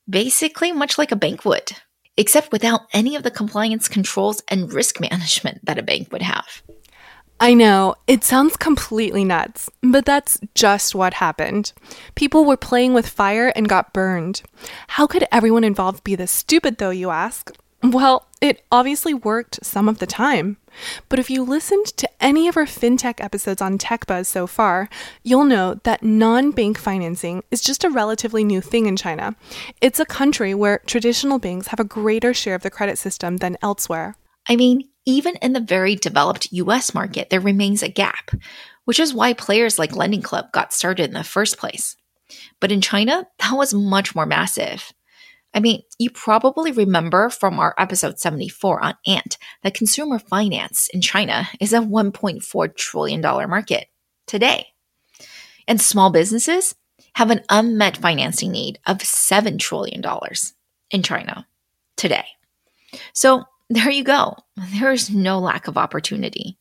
Basically, 0.08 0.72
much 0.72 0.98
like 0.98 1.12
a 1.12 1.16
bank 1.16 1.44
would 1.44 1.72
except 2.16 2.52
without 2.52 2.82
any 2.92 3.16
of 3.16 3.22
the 3.22 3.30
compliance 3.30 3.88
controls 3.88 4.42
and 4.48 4.72
risk 4.72 5.00
management 5.00 5.64
that 5.64 5.78
a 5.78 5.82
bank 5.82 6.12
would 6.12 6.22
have. 6.22 6.62
I 7.40 7.54
know, 7.54 7.96
it 8.06 8.22
sounds 8.22 8.56
completely 8.56 9.24
nuts, 9.24 9.68
but 9.82 10.04
that's 10.04 10.38
just 10.54 10.94
what 10.94 11.14
happened. 11.14 11.72
People 12.14 12.44
were 12.44 12.56
playing 12.56 12.94
with 12.94 13.08
fire 13.08 13.48
and 13.56 13.68
got 13.68 13.92
burned. 13.92 14.42
How 14.86 15.08
could 15.08 15.26
everyone 15.32 15.64
involved 15.64 16.04
be 16.04 16.14
this 16.14 16.30
stupid, 16.30 16.78
though, 16.78 16.90
you 16.90 17.10
ask? 17.10 17.50
Well, 17.82 18.28
it 18.40 18.64
obviously 18.70 19.12
worked 19.12 19.64
some 19.64 19.88
of 19.88 19.98
the 19.98 20.06
time. 20.06 20.56
But 21.08 21.18
if 21.18 21.28
you 21.28 21.42
listened 21.42 21.86
to 21.96 22.08
any 22.20 22.46
of 22.46 22.56
our 22.56 22.64
fintech 22.64 23.22
episodes 23.22 23.60
on 23.60 23.76
TechBuzz 23.76 24.26
so 24.26 24.46
far, 24.46 24.88
you'll 25.24 25.44
know 25.44 25.80
that 25.82 26.02
non 26.02 26.52
bank 26.52 26.78
financing 26.78 27.42
is 27.50 27.60
just 27.60 27.82
a 27.82 27.90
relatively 27.90 28.44
new 28.44 28.60
thing 28.60 28.86
in 28.86 28.96
China. 28.96 29.34
It's 29.80 29.98
a 29.98 30.04
country 30.04 30.54
where 30.54 30.80
traditional 30.86 31.40
banks 31.40 31.68
have 31.68 31.80
a 31.80 31.84
greater 31.84 32.32
share 32.32 32.54
of 32.54 32.62
the 32.62 32.70
credit 32.70 32.98
system 32.98 33.38
than 33.38 33.58
elsewhere. 33.62 34.16
I 34.48 34.54
mean, 34.54 34.88
even 35.04 35.34
in 35.42 35.52
the 35.52 35.60
very 35.60 35.96
developed 35.96 36.52
US 36.52 36.94
market, 36.94 37.30
there 37.30 37.40
remains 37.40 37.82
a 37.82 37.88
gap, 37.88 38.30
which 38.84 39.00
is 39.00 39.12
why 39.12 39.32
players 39.32 39.78
like 39.78 39.96
Lending 39.96 40.22
Club 40.22 40.52
got 40.52 40.72
started 40.72 41.06
in 41.06 41.14
the 41.14 41.24
first 41.24 41.58
place. 41.58 41.96
But 42.60 42.70
in 42.72 42.80
China, 42.80 43.26
that 43.40 43.52
was 43.52 43.74
much 43.74 44.14
more 44.14 44.26
massive. 44.26 44.92
I 45.54 45.60
mean, 45.60 45.82
you 45.98 46.10
probably 46.10 46.72
remember 46.72 47.28
from 47.28 47.58
our 47.58 47.74
episode 47.76 48.18
74 48.18 48.82
on 48.82 48.94
Ant 49.06 49.36
that 49.62 49.74
consumer 49.74 50.18
finance 50.18 50.88
in 50.92 51.00
China 51.00 51.48
is 51.60 51.72
a 51.72 51.80
$1.4 51.80 52.76
trillion 52.76 53.20
market 53.20 53.88
today. 54.26 54.68
And 55.68 55.80
small 55.80 56.10
businesses 56.10 56.74
have 57.14 57.30
an 57.30 57.42
unmet 57.50 57.98
financing 57.98 58.50
need 58.50 58.78
of 58.86 58.98
$7 58.98 59.58
trillion 59.58 60.02
in 60.90 61.02
China 61.02 61.46
today. 61.96 62.26
So 63.12 63.44
there 63.68 63.90
you 63.90 64.04
go. 64.04 64.36
There 64.56 64.92
is 64.92 65.10
no 65.10 65.38
lack 65.38 65.68
of 65.68 65.76
opportunity. 65.76 66.58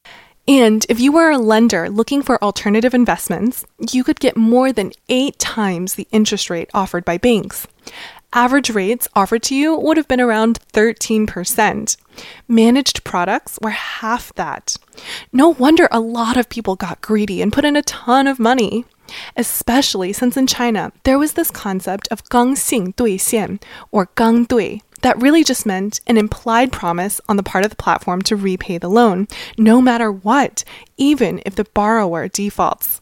And 0.48 0.86
if 0.90 1.00
you 1.00 1.12
were 1.12 1.30
a 1.30 1.38
lender 1.38 1.90
looking 1.90 2.22
for 2.22 2.44
alternative 2.44 2.94
investments, 2.94 3.66
you 3.92 4.04
could 4.04 4.20
get 4.20 4.36
more 4.36 4.74
than 4.74 4.92
eight 5.08 5.38
times 5.40 5.94
the 5.94 6.08
interest 6.12 6.50
rate 6.50 6.70
offered 6.74 7.06
by 7.06 7.18
banks 7.18 7.68
average 8.34 8.70
rates 8.70 9.08
offered 9.16 9.44
to 9.44 9.56
you 9.56 9.76
would 9.76 9.98
have 9.98 10.08
been 10.08 10.22
around 10.22 10.60
13%. 10.74 11.98
Managed 12.48 13.04
products 13.04 13.60
were 13.62 13.72
half 13.72 14.34
that. 14.36 14.78
No 15.32 15.50
wonder 15.50 15.88
a 15.92 16.00
lot 16.00 16.38
of 16.38 16.50
people 16.50 16.76
got 16.76 17.02
greedy 17.02 17.42
and 17.42 17.54
put 17.54 17.66
in 17.66 17.76
a 17.76 17.82
ton 17.82 18.28
of 18.28 18.40
money. 18.40 18.86
Especially 19.36 20.14
since 20.14 20.38
in 20.38 20.48
China, 20.48 20.94
there 21.04 21.20
was 21.20 21.34
this 21.34 21.52
concept 21.52 22.08
of 22.12 22.28
gang 22.30 22.56
xing 22.56 22.96
dui 22.96 23.16
xian, 23.16 23.62
or 23.92 24.10
gang 24.16 24.46
dui, 24.46 24.82
that 25.02 25.22
really 25.22 25.44
just 25.44 25.66
meant 25.66 26.00
an 26.08 26.18
implied 26.18 26.72
promise 26.72 27.20
on 27.28 27.36
the 27.36 27.44
part 27.44 27.66
of 27.66 27.72
the 27.72 27.76
platform 27.76 28.22
to 28.22 28.38
repay 28.38 28.78
the 28.78 28.90
loan, 28.90 29.28
no 29.58 29.82
matter 29.82 30.10
what, 30.12 30.64
even 30.96 31.42
if 31.46 31.56
the 31.56 31.66
borrower 31.74 32.30
defaults 32.30 33.02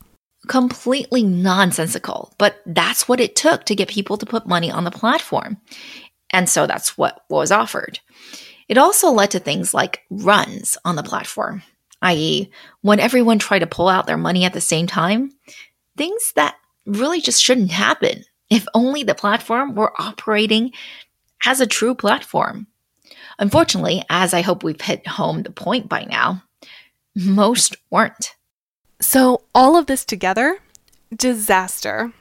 completely 0.50 1.22
nonsensical, 1.24 2.34
but 2.40 2.62
that's 2.66 3.08
what 3.08 3.20
it 3.20 3.36
took 3.36 3.64
to 3.66 3.76
get 3.76 3.88
people 3.88 4.18
to 4.18 4.26
put 4.26 4.48
money 4.48 4.70
on 4.72 4.84
the 4.84 4.92
platform. 4.92 5.58
And 6.32 6.50
so 6.50 6.66
that's 6.68 6.98
what 6.98 7.24
was 7.30 7.52
offered. 7.52 8.00
It 8.68 8.78
also 8.78 9.12
led 9.12 9.32
to 9.32 9.40
things 9.40 9.74
like 9.74 10.02
runs 10.10 10.76
on 10.84 10.96
the 10.96 11.04
platform, 11.04 11.62
i.e., 12.02 12.52
when 12.82 13.00
everyone 13.00 13.38
tried 13.38 13.60
to 13.60 13.68
pull 13.68 13.88
out 13.88 14.08
their 14.08 14.18
money 14.18 14.44
at 14.44 14.54
the 14.54 14.60
same 14.60 14.88
time, 14.88 15.32
things 15.96 16.34
that 16.36 16.56
really 16.86 17.22
just 17.22 17.42
shouldn't 17.42 17.72
happen 17.72 18.24
if 18.50 18.66
only 18.74 19.04
the 19.04 19.16
platform 19.16 19.76
were 19.76 19.94
operating 20.02 20.72
as 21.46 21.62
a 21.62 21.68
true 21.68 21.94
platform. 21.94 22.66
Unfortunately, 23.38 24.04
as 24.10 24.34
I 24.34 24.42
hope 24.42 24.64
we've 24.64 24.82
hit 24.82 25.06
home 25.08 25.44
the 25.44 25.52
point 25.52 25.88
by 25.88 26.06
now, 26.06 26.44
most 27.16 27.78
weren't. 27.92 28.36
So, 29.02 29.42
all 29.56 29.78
of 29.78 29.86
this 29.86 30.04
together, 30.04 30.60
disaster. 31.16 32.12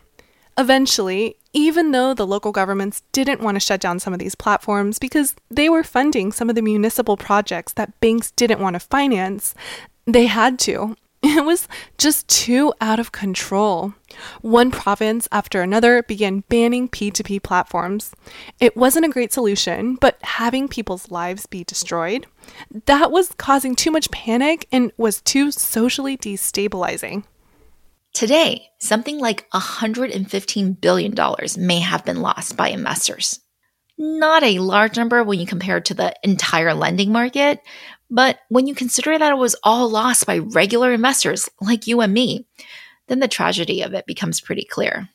Eventually, 0.57 1.37
even 1.53 1.93
though 1.93 2.15
the 2.15 2.27
local 2.27 2.53
governments 2.53 3.03
didn't 3.13 3.41
want 3.41 3.57
to 3.57 3.61
shut 3.61 3.81
down 3.81 4.01
some 4.01 4.13
of 4.13 4.19
these 4.19 4.35
platforms 4.35 4.99
because 4.99 5.35
they 5.51 5.69
were 5.69 5.85
funding 5.85 6.33
some 6.33 6.49
of 6.49 6.55
the 6.55 6.63
municipal 6.63 7.17
projects 7.17 7.73
that 7.75 7.99
banks 8.01 8.31
didn't 8.33 8.61
want 8.61 8.75
to 8.75 8.81
finance, 8.81 9.55
they 10.07 10.27
had 10.27 10.59
to. 10.61 10.97
It 11.39 11.45
was 11.45 11.67
just 11.99 12.29
too 12.29 12.73
out 12.81 13.01
of 13.01 13.11
control. 13.11 13.95
One 14.41 14.71
province 14.71 15.27
after 15.33 15.63
another 15.63 16.03
began 16.05 16.45
banning 16.49 16.89
P2P 16.89 17.43
platforms. 17.43 18.13
It 18.61 18.77
wasn't 18.77 19.07
a 19.07 19.11
great 19.11 19.33
solution, 19.33 19.97
but 19.97 20.19
having 20.23 20.69
people's 20.69 21.11
lives 21.11 21.47
be 21.47 21.65
destroyed, 21.65 22.27
that 22.87 23.11
was 23.11 23.35
causing 23.37 23.75
too 23.75 23.91
much 23.91 24.11
panic 24.13 24.69
and 24.71 24.93
was 24.97 25.21
too 25.21 25.51
socially 25.51 26.17
destabilizing. 26.17 27.25
Today, 28.15 28.69
something 28.81 29.19
like 29.19 29.49
$115 29.51 30.81
billion 30.81 31.15
may 31.57 31.81
have 31.81 32.05
been 32.05 32.21
lost 32.21 32.57
by 32.57 32.69
investors. 32.69 33.41
Not 34.01 34.45
a 34.45 34.61
large 34.61 34.97
number 34.97 35.25
when 35.25 35.41
you 35.41 35.47
compare 35.47 35.79
it 35.79 35.85
to 35.87 35.95
the 35.95 36.15
entire 36.23 36.73
lending 36.73 37.11
market, 37.11 37.61
but 38.11 38.39
when 38.49 38.67
you 38.67 38.75
consider 38.75 39.19
that 39.19 39.33
it 39.33 39.39
was 39.39 39.57
all 39.63 39.89
lost 39.89 40.27
by 40.27 40.39
regular 40.39 40.93
investors 40.93 41.49
like 41.61 41.87
you 41.87 42.01
and 42.01 42.13
me, 42.13 42.47
then 43.09 43.21
the 43.21 43.29
tragedy 43.29 43.83
of 43.83 43.95
it 43.95 44.07
becomes 44.07 44.41
pretty 44.41 44.65
clear. 44.65 45.09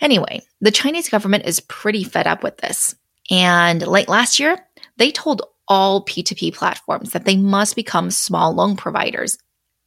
Anyway, 0.00 0.42
the 0.60 0.70
Chinese 0.70 1.08
government 1.08 1.44
is 1.44 1.60
pretty 1.60 2.04
fed 2.04 2.26
up 2.26 2.42
with 2.42 2.58
this. 2.58 2.94
And 3.30 3.86
late 3.86 4.08
last 4.08 4.38
year, 4.38 4.58
they 4.96 5.10
told 5.10 5.42
all 5.66 6.04
P2P 6.04 6.54
platforms 6.54 7.12
that 7.12 7.24
they 7.24 7.36
must 7.36 7.76
become 7.76 8.10
small 8.10 8.54
loan 8.54 8.76
providers 8.76 9.36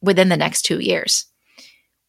within 0.00 0.28
the 0.28 0.36
next 0.36 0.62
two 0.62 0.80
years, 0.80 1.26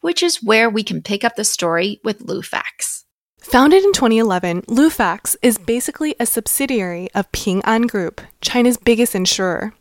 which 0.01 0.21
is 0.21 0.43
where 0.43 0.69
we 0.69 0.83
can 0.83 1.01
pick 1.01 1.23
up 1.23 1.35
the 1.35 1.43
story 1.43 1.99
with 2.03 2.25
Lufax. 2.25 3.02
Founded 3.43 3.83
in 3.83 3.91
2011, 3.91 4.63
Lufax 4.63 5.35
is 5.41 5.57
basically 5.57 6.15
a 6.17 6.25
subsidiary 6.25 7.09
of 7.13 7.31
Ping 7.33 7.61
An 7.65 7.83
Group, 7.83 8.21
China's 8.41 8.77
biggest 8.77 9.13
insurer. 9.13 9.73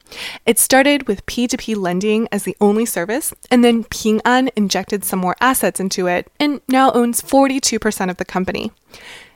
It 0.45 0.59
started 0.59 1.07
with 1.07 1.25
P2P 1.27 1.77
lending 1.77 2.29
as 2.33 2.43
the 2.43 2.57
only 2.61 2.85
service, 2.85 3.33
and 3.51 3.65
then 3.65 3.85
Ping 3.85 4.21
An 4.25 4.51
injected 4.57 5.05
some 5.05 5.21
more 5.21 5.37
assets 5.41 5.81
into 5.81 6.09
it 6.09 6.31
and 6.41 6.61
now 6.69 6.91
owns 6.93 7.23
42% 7.23 8.11
of 8.11 8.17
the 8.17 8.25
company. 8.25 8.73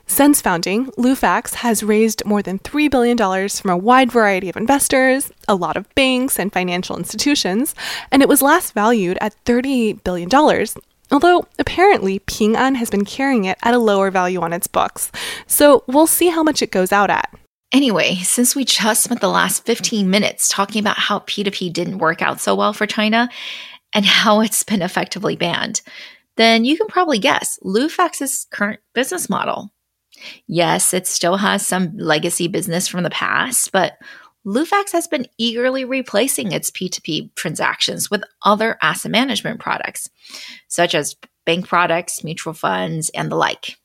Since 0.09 0.41
founding, 0.41 0.87
Lufax 0.91 1.55
has 1.55 1.83
raised 1.83 2.25
more 2.25 2.41
than 2.41 2.59
$3 2.59 2.91
billion 2.91 3.17
from 3.49 3.71
a 3.71 3.77
wide 3.77 4.11
variety 4.11 4.49
of 4.49 4.55
investors, 4.55 5.31
a 5.47 5.55
lot 5.55 5.75
of 5.75 5.93
banks 5.95 6.37
and 6.37 6.51
financial 6.51 6.97
institutions, 6.97 7.75
and 8.11 8.21
it 8.21 8.29
was 8.29 8.41
last 8.41 8.73
valued 8.73 9.17
at 9.19 9.35
$38 9.45 10.03
billion. 10.03 10.29
Although 11.11 11.47
apparently 11.57 12.19
Ping 12.19 12.55
An 12.55 12.75
has 12.75 12.89
been 12.89 13.05
carrying 13.05 13.45
it 13.45 13.57
at 13.63 13.73
a 13.73 13.79
lower 13.79 14.11
value 14.11 14.41
on 14.41 14.53
its 14.53 14.67
books. 14.67 15.11
So 15.47 15.83
we'll 15.87 16.07
see 16.07 16.27
how 16.27 16.43
much 16.43 16.61
it 16.61 16.71
goes 16.71 16.91
out 16.91 17.09
at. 17.09 17.33
Anyway, 17.71 18.15
since 18.15 18.55
we 18.55 18.63
just 18.63 19.03
spent 19.03 19.21
the 19.21 19.29
last 19.29 19.65
15 19.65 20.09
minutes 20.09 20.47
talking 20.47 20.79
about 20.79 20.97
how 20.97 21.19
P2P 21.19 21.73
didn't 21.73 21.97
work 21.97 22.21
out 22.21 22.39
so 22.39 22.55
well 22.55 22.73
for 22.73 22.85
China 22.85 23.29
and 23.93 24.05
how 24.05 24.41
it's 24.41 24.63
been 24.63 24.81
effectively 24.81 25.35
banned, 25.35 25.81
then 26.37 26.65
you 26.65 26.77
can 26.77 26.87
probably 26.87 27.19
guess 27.19 27.59
Lufax's 27.63 28.47
current 28.51 28.79
business 28.93 29.29
model. 29.29 29.73
Yes, 30.47 30.93
it 30.93 31.07
still 31.07 31.37
has 31.37 31.65
some 31.65 31.95
legacy 31.97 32.47
business 32.47 32.87
from 32.87 33.03
the 33.03 33.09
past, 33.09 33.71
but 33.71 33.97
Lufax 34.47 34.93
has 34.93 35.07
been 35.07 35.27
eagerly 35.37 35.83
replacing 35.83 36.53
its 36.53 36.71
P2P 36.71 37.35
transactions 37.35 38.09
with 38.09 38.23
other 38.43 38.77
asset 38.81 39.11
management 39.11 39.59
products, 39.59 40.09
such 40.69 40.95
as 40.95 41.17
bank 41.45 41.67
products, 41.67 42.23
mutual 42.23 42.53
funds, 42.53 43.09
and 43.09 43.29
the 43.29 43.35
like. 43.35 43.75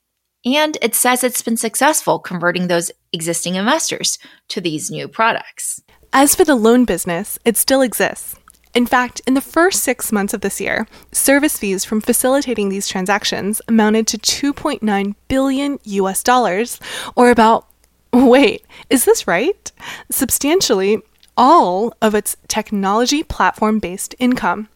And 0.45 0.77
it 0.81 0.95
says 0.95 1.21
it's 1.21 1.41
been 1.41 1.57
successful 1.57 2.17
converting 2.17 2.67
those 2.67 2.91
existing 3.11 3.55
investors 3.55 4.17
to 4.49 4.61
these 4.61 4.89
new 4.89 5.09
products. 5.09 5.81
As 6.13 6.33
for 6.33 6.45
the 6.45 6.55
loan 6.55 6.85
business, 6.85 7.37
it 7.43 7.57
still 7.57 7.81
exists. 7.81 8.37
In 8.73 8.85
fact, 8.85 9.21
in 9.27 9.33
the 9.33 9.41
first 9.41 9.83
six 9.83 10.13
months 10.13 10.33
of 10.33 10.41
this 10.41 10.61
year, 10.61 10.87
service 11.11 11.57
fees 11.59 11.83
from 11.83 11.99
facilitating 11.99 12.69
these 12.69 12.87
transactions 12.87 13.61
amounted 13.67 14.07
to 14.07 14.53
2.9 14.53 15.15
billion 15.27 15.79
US 15.83 16.23
dollars, 16.23 16.79
or 17.15 17.31
about, 17.31 17.67
wait, 18.13 18.65
is 18.89 19.05
this 19.05 19.27
right? 19.27 19.71
Substantially 20.11 21.01
all 21.35 21.93
of 22.01 22.13
its 22.13 22.37
technology 22.47 23.23
platform 23.23 23.79
based 23.79 24.15
income. 24.19 24.69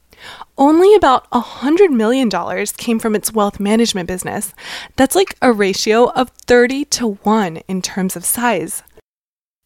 Only 0.58 0.96
about 0.96 1.30
$100 1.30 1.92
million 1.92 2.30
came 2.78 2.98
from 2.98 3.16
its 3.16 3.32
wealth 3.32 3.60
management 3.60 4.08
business. 4.08 4.54
That's 4.96 5.16
like 5.16 5.36
a 5.42 5.52
ratio 5.52 6.10
of 6.12 6.30
30 6.48 6.86
to 6.86 7.14
1 7.14 7.58
in 7.68 7.82
terms 7.84 8.16
of 8.16 8.26
size. 8.26 8.82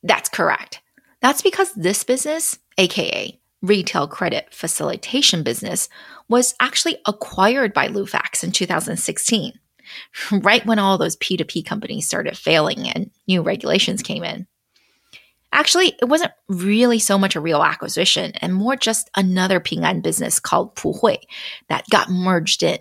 That's 0.04 0.28
correct. 0.28 0.82
That's 1.22 1.42
because 1.42 1.72
this 1.74 2.04
business, 2.04 2.60
aka 2.78 3.40
retail 3.62 4.08
credit 4.08 4.54
facilitation 4.54 5.44
business, 5.44 5.88
was 6.28 6.56
actually 6.60 6.98
acquired 7.06 7.74
by 7.74 7.88
Lufax 7.88 8.44
in 8.44 8.52
2016, 8.52 9.54
right 10.32 10.66
when 10.66 10.80
all 10.80 10.98
those 10.98 11.18
P2P 11.18 11.66
companies 11.66 12.08
started 12.08 12.38
failing 12.38 12.88
and 12.90 13.12
new 13.28 13.42
regulations 13.42 14.02
came 14.02 14.24
in. 14.24 14.48
Actually, 15.54 15.98
it 16.02 16.06
wasn't 16.06 16.32
really 16.48 17.00
so 17.00 17.18
much 17.18 17.36
a 17.36 17.42
real 17.42 17.62
acquisition 17.62 18.32
and 18.36 18.54
more 18.54 18.76
just 18.76 19.10
another 19.16 19.60
Ping 19.60 19.84
An 19.84 20.00
business 20.00 20.40
called 20.40 20.76
Puhui 20.76 21.18
that 21.68 21.90
got 21.90 22.10
merged 22.10 22.64
in. 22.64 22.78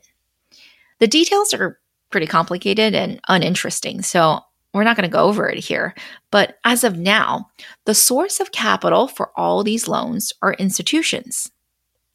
The 1.00 1.08
details 1.08 1.52
are 1.52 1.80
pretty 2.10 2.26
complicated 2.26 2.94
and 2.94 3.20
uninteresting, 3.28 4.02
so 4.02 4.40
we're 4.72 4.84
not 4.84 4.96
going 4.96 5.08
to 5.08 5.12
go 5.12 5.24
over 5.24 5.48
it 5.48 5.58
here. 5.58 5.94
But 6.30 6.58
as 6.64 6.84
of 6.84 6.96
now, 6.96 7.50
the 7.86 7.94
source 7.94 8.38
of 8.38 8.52
capital 8.52 9.08
for 9.08 9.32
all 9.36 9.64
these 9.64 9.88
loans 9.88 10.32
are 10.40 10.54
institutions. 10.54 11.50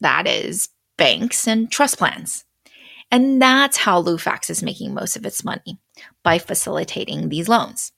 That 0.00 0.26
is, 0.26 0.70
banks 0.96 1.46
and 1.46 1.70
trust 1.70 1.98
plans. 1.98 2.45
And 3.10 3.40
that's 3.40 3.76
how 3.76 4.02
Lufax 4.02 4.50
is 4.50 4.62
making 4.62 4.94
most 4.94 5.16
of 5.16 5.24
its 5.24 5.44
money 5.44 5.78
by 6.22 6.38
facilitating 6.38 7.28
these 7.28 7.48
loans. 7.48 7.92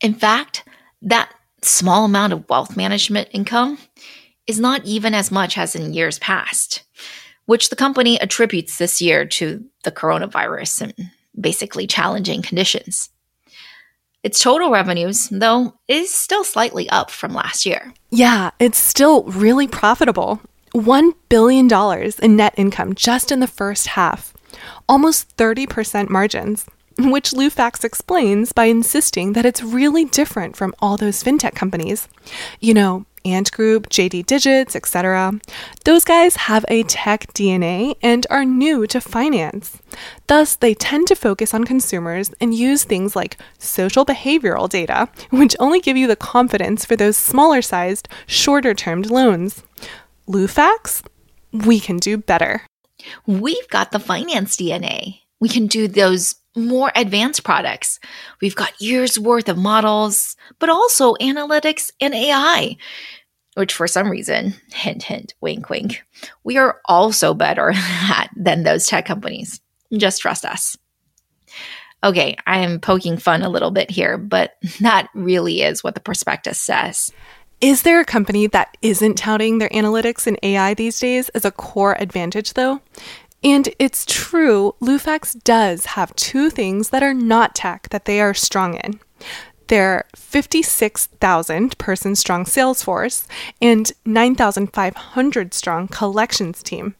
In 0.00 0.14
fact, 0.14 0.66
that 1.02 1.32
small 1.62 2.04
amount 2.04 2.32
of 2.32 2.48
wealth 2.48 2.76
management 2.76 3.28
income 3.32 3.78
is 4.46 4.60
not 4.60 4.84
even 4.84 5.14
as 5.14 5.30
much 5.30 5.56
as 5.56 5.74
in 5.74 5.94
years 5.94 6.18
past, 6.18 6.84
which 7.46 7.70
the 7.70 7.76
company 7.76 8.20
attributes 8.20 8.78
this 8.78 9.00
year 9.00 9.24
to 9.26 9.64
the 9.84 9.92
coronavirus 9.92 10.82
and 10.82 11.10
basically 11.38 11.86
challenging 11.86 12.42
conditions. 12.42 13.10
Its 14.22 14.40
total 14.40 14.70
revenues, 14.70 15.28
though, 15.28 15.74
is 15.86 16.12
still 16.14 16.44
slightly 16.44 16.88
up 16.88 17.10
from 17.10 17.34
last 17.34 17.66
year. 17.66 17.92
Yeah, 18.10 18.50
it's 18.58 18.78
still 18.78 19.24
really 19.24 19.68
profitable. 19.68 20.40
$1 20.74 21.12
billion 21.28 21.68
in 22.22 22.36
net 22.36 22.54
income 22.56 22.94
just 22.94 23.30
in 23.30 23.40
the 23.40 23.46
first 23.46 23.88
half, 23.88 24.33
almost 24.88 25.36
30% 25.36 26.08
margins 26.08 26.66
which 26.98 27.30
Lufax 27.30 27.84
explains 27.84 28.52
by 28.52 28.66
insisting 28.66 29.32
that 29.32 29.44
it's 29.44 29.62
really 29.62 30.04
different 30.04 30.56
from 30.56 30.74
all 30.78 30.96
those 30.96 31.22
fintech 31.22 31.54
companies. 31.54 32.08
You 32.60 32.74
know, 32.74 33.06
Ant 33.24 33.50
Group, 33.52 33.88
JD 33.88 34.26
Digits, 34.26 34.76
etc. 34.76 35.32
Those 35.84 36.04
guys 36.04 36.36
have 36.36 36.64
a 36.68 36.82
tech 36.84 37.32
DNA 37.32 37.96
and 38.02 38.26
are 38.28 38.44
new 38.44 38.86
to 38.88 39.00
finance. 39.00 39.78
Thus, 40.26 40.56
they 40.56 40.74
tend 40.74 41.08
to 41.08 41.16
focus 41.16 41.54
on 41.54 41.64
consumers 41.64 42.32
and 42.40 42.54
use 42.54 42.84
things 42.84 43.16
like 43.16 43.38
social 43.58 44.04
behavioral 44.04 44.68
data, 44.68 45.08
which 45.30 45.56
only 45.58 45.80
give 45.80 45.96
you 45.96 46.06
the 46.06 46.16
confidence 46.16 46.84
for 46.84 46.96
those 46.96 47.16
smaller 47.16 47.62
sized, 47.62 48.08
shorter 48.26 48.74
termed 48.74 49.10
loans. 49.10 49.62
Lufax? 50.28 51.02
We 51.52 51.80
can 51.80 51.96
do 51.96 52.18
better. 52.18 52.62
We've 53.26 53.68
got 53.68 53.92
the 53.92 53.98
finance 53.98 54.56
DNA. 54.56 55.20
We 55.40 55.48
can 55.48 55.66
do 55.66 55.88
those 55.88 56.36
more 56.56 56.92
advanced 56.94 57.44
products. 57.44 57.98
We've 58.40 58.54
got 58.54 58.80
years 58.80 59.18
worth 59.18 59.48
of 59.48 59.58
models, 59.58 60.36
but 60.58 60.68
also 60.68 61.14
analytics 61.14 61.90
and 62.00 62.14
AI, 62.14 62.76
which 63.54 63.72
for 63.72 63.86
some 63.86 64.08
reason, 64.08 64.54
hint, 64.72 65.02
hint, 65.02 65.34
wink, 65.40 65.68
wink, 65.68 66.02
we 66.44 66.56
are 66.56 66.80
also 66.86 67.34
better 67.34 67.72
at 67.74 68.30
than 68.36 68.62
those 68.62 68.86
tech 68.86 69.06
companies. 69.06 69.60
Just 69.92 70.20
trust 70.20 70.44
us. 70.44 70.76
Okay, 72.02 72.36
I 72.46 72.58
am 72.58 72.80
poking 72.80 73.16
fun 73.16 73.42
a 73.42 73.48
little 73.48 73.70
bit 73.70 73.90
here, 73.90 74.18
but 74.18 74.52
that 74.80 75.08
really 75.14 75.62
is 75.62 75.82
what 75.82 75.94
the 75.94 76.00
prospectus 76.00 76.60
says. 76.60 77.10
Is 77.60 77.82
there 77.82 78.00
a 78.00 78.04
company 78.04 78.46
that 78.48 78.76
isn't 78.82 79.16
touting 79.16 79.58
their 79.58 79.70
analytics 79.70 80.26
and 80.26 80.38
AI 80.42 80.74
these 80.74 80.98
days 80.98 81.28
as 81.30 81.44
a 81.44 81.50
core 81.50 81.96
advantage, 82.00 82.54
though? 82.54 82.80
And 83.42 83.68
it's 83.78 84.06
true, 84.06 84.74
Lufax 84.80 85.42
does 85.44 85.86
have 85.86 86.16
two 86.16 86.48
things 86.50 86.90
that 86.90 87.02
are 87.02 87.14
not 87.14 87.54
tech 87.54 87.88
that 87.90 88.06
they 88.06 88.20
are 88.20 88.34
strong 88.34 88.74
in 88.74 89.00
their 89.68 90.04
56,000 90.14 91.78
person 91.78 92.14
strong 92.14 92.44
sales 92.44 92.82
force 92.82 93.26
and 93.60 93.92
9,500 94.04 95.54
strong 95.54 95.88
collections 95.88 96.62
team. 96.62 96.94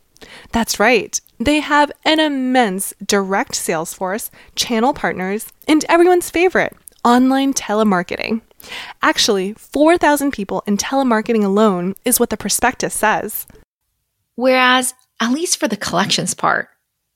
That's 0.53 0.81
right, 0.81 1.21
they 1.38 1.61
have 1.61 1.93
an 2.05 2.21
immense 2.21 2.95
direct 3.05 3.55
sales 3.55 3.93
force, 3.93 4.31
channel 4.57 4.95
partners, 4.95 5.53
and 5.69 5.85
everyone's 5.88 6.31
favorite 6.31 6.75
online 7.05 7.53
telemarketing. 7.53 8.40
Actually, 9.03 9.53
4,000 9.55 10.33
people 10.33 10.62
in 10.66 10.77
telemarketing 10.77 11.44
alone 11.44 11.94
is 12.05 12.18
what 12.18 12.31
the 12.31 12.37
prospectus 12.37 12.94
says. 12.94 13.46
Whereas 14.37 14.94
at 15.20 15.33
least 15.33 15.59
for 15.59 15.68
the 15.68 15.77
collections 15.77 16.35
part, 16.35 16.68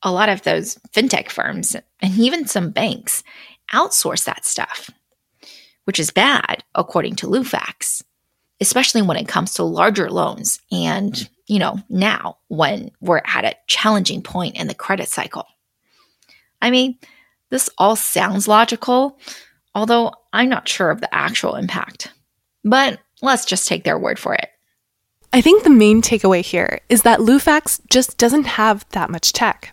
a 0.02 0.12
lot 0.12 0.28
of 0.28 0.42
those 0.42 0.76
fintech 0.92 1.30
firms 1.30 1.74
and 2.00 2.18
even 2.18 2.46
some 2.46 2.70
banks 2.70 3.22
outsource 3.72 4.24
that 4.24 4.44
stuff, 4.44 4.90
which 5.84 5.98
is 5.98 6.10
bad, 6.10 6.62
according 6.74 7.16
to 7.16 7.26
Lufax, 7.26 8.02
especially 8.60 9.02
when 9.02 9.16
it 9.16 9.28
comes 9.28 9.54
to 9.54 9.64
larger 9.64 10.10
loans 10.10 10.60
and, 10.70 11.28
you 11.46 11.58
know, 11.58 11.78
now 11.88 12.38
when 12.48 12.90
we're 13.00 13.22
at 13.24 13.44
a 13.44 13.56
challenging 13.66 14.22
point 14.22 14.56
in 14.56 14.68
the 14.68 14.74
credit 14.74 15.08
cycle. 15.08 15.46
I 16.62 16.70
mean, 16.70 16.98
this 17.50 17.70
all 17.78 17.96
sounds 17.96 18.48
logical, 18.48 19.18
although 19.78 20.12
I'm 20.32 20.48
not 20.48 20.68
sure 20.68 20.90
of 20.90 21.00
the 21.00 21.14
actual 21.14 21.54
impact. 21.54 22.12
But 22.64 22.98
let's 23.22 23.44
just 23.44 23.68
take 23.68 23.84
their 23.84 23.98
word 23.98 24.18
for 24.18 24.34
it. 24.34 24.50
I 25.32 25.40
think 25.40 25.62
the 25.62 25.70
main 25.70 26.02
takeaway 26.02 26.40
here 26.40 26.80
is 26.88 27.02
that 27.02 27.20
Lufax 27.20 27.80
just 27.88 28.18
doesn't 28.18 28.46
have 28.46 28.84
that 28.90 29.08
much 29.08 29.32
tech. 29.32 29.72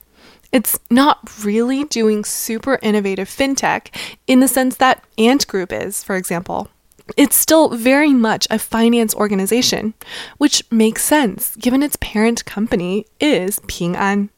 It's 0.52 0.78
not 0.92 1.44
really 1.44 1.86
doing 1.86 2.24
super 2.24 2.78
innovative 2.84 3.28
fintech 3.28 3.88
in 4.28 4.42
the 4.42 4.48
sense 4.48 4.78
that 4.78 5.04
Ant 5.18 5.48
Group 5.48 5.74
is, 5.74 6.04
for 6.04 6.16
example. 6.16 6.70
It's 7.18 7.36
still 7.36 7.70
very 7.70 8.14
much 8.14 8.48
a 8.52 8.60
finance 8.60 9.16
organization, 9.16 9.96
which 10.38 10.64
makes 10.72 11.04
sense 11.04 11.56
given 11.56 11.82
its 11.82 11.98
parent 12.00 12.46
company 12.46 13.06
is 13.20 13.60
Ping 13.68 13.96
An. 13.96 14.30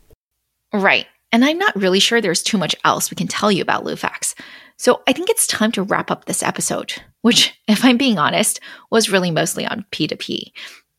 Right. 0.72 1.08
And 1.34 1.44
I'm 1.44 1.58
not 1.58 1.76
really 1.76 2.00
sure 2.00 2.22
there's 2.22 2.42
too 2.42 2.58
much 2.58 2.76
else 2.86 3.12
we 3.12 3.16
can 3.16 3.28
tell 3.28 3.52
you 3.52 3.62
about 3.62 3.84
Lufax. 3.84 4.34
So 4.78 5.02
I 5.08 5.14
think 5.14 5.30
it's 5.30 5.48
time 5.48 5.72
to 5.74 5.84
wrap 5.84 6.12
up 6.12 6.26
this 6.26 6.44
episode, 6.44 6.94
which, 7.22 7.60
if 7.68 7.84
I'm 7.84 7.98
being 7.98 8.18
honest, 8.18 8.60
was 8.92 9.10
really 9.10 9.32
mostly 9.32 9.66
on 9.66 9.86
P2P. 9.92 10.52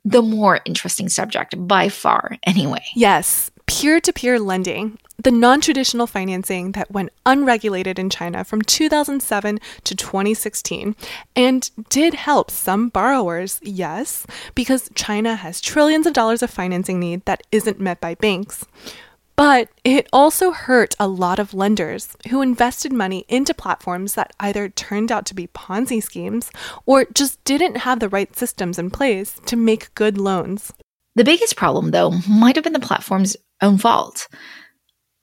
The 0.04 0.22
more 0.22 0.60
interesting 0.64 1.08
subject 1.08 1.54
by 1.66 1.88
far, 1.88 2.38
anyway. 2.44 2.84
Yes, 2.94 3.50
peer 3.66 4.00
to 4.00 4.12
peer 4.12 4.38
lending, 4.38 4.98
the 5.22 5.30
non 5.30 5.60
traditional 5.60 6.06
financing 6.06 6.72
that 6.72 6.90
went 6.90 7.10
unregulated 7.26 7.98
in 7.98 8.08
China 8.08 8.44
from 8.44 8.62
2007 8.62 9.58
to 9.84 9.94
2016, 9.94 10.96
and 11.36 11.70
did 11.90 12.14
help 12.14 12.50
some 12.50 12.88
borrowers, 12.88 13.60
yes, 13.62 14.26
because 14.54 14.90
China 14.94 15.36
has 15.36 15.60
trillions 15.60 16.06
of 16.06 16.14
dollars 16.14 16.42
of 16.42 16.50
financing 16.50 16.98
need 16.98 17.24
that 17.26 17.42
isn't 17.52 17.80
met 17.80 18.00
by 18.00 18.14
banks. 18.14 18.64
But 19.38 19.68
it 19.84 20.08
also 20.12 20.50
hurt 20.50 20.96
a 20.98 21.06
lot 21.06 21.38
of 21.38 21.54
lenders 21.54 22.16
who 22.28 22.42
invested 22.42 22.92
money 22.92 23.24
into 23.28 23.54
platforms 23.54 24.14
that 24.14 24.34
either 24.40 24.68
turned 24.68 25.12
out 25.12 25.26
to 25.26 25.34
be 25.34 25.46
Ponzi 25.46 26.02
schemes 26.02 26.50
or 26.86 27.06
just 27.14 27.44
didn't 27.44 27.76
have 27.76 28.00
the 28.00 28.08
right 28.08 28.34
systems 28.34 28.80
in 28.80 28.90
place 28.90 29.40
to 29.46 29.54
make 29.54 29.94
good 29.94 30.18
loans. 30.18 30.72
The 31.14 31.22
biggest 31.22 31.54
problem, 31.54 31.92
though, 31.92 32.14
might 32.28 32.56
have 32.56 32.64
been 32.64 32.72
the 32.72 32.80
platform's 32.80 33.36
own 33.62 33.78
fault. 33.78 34.26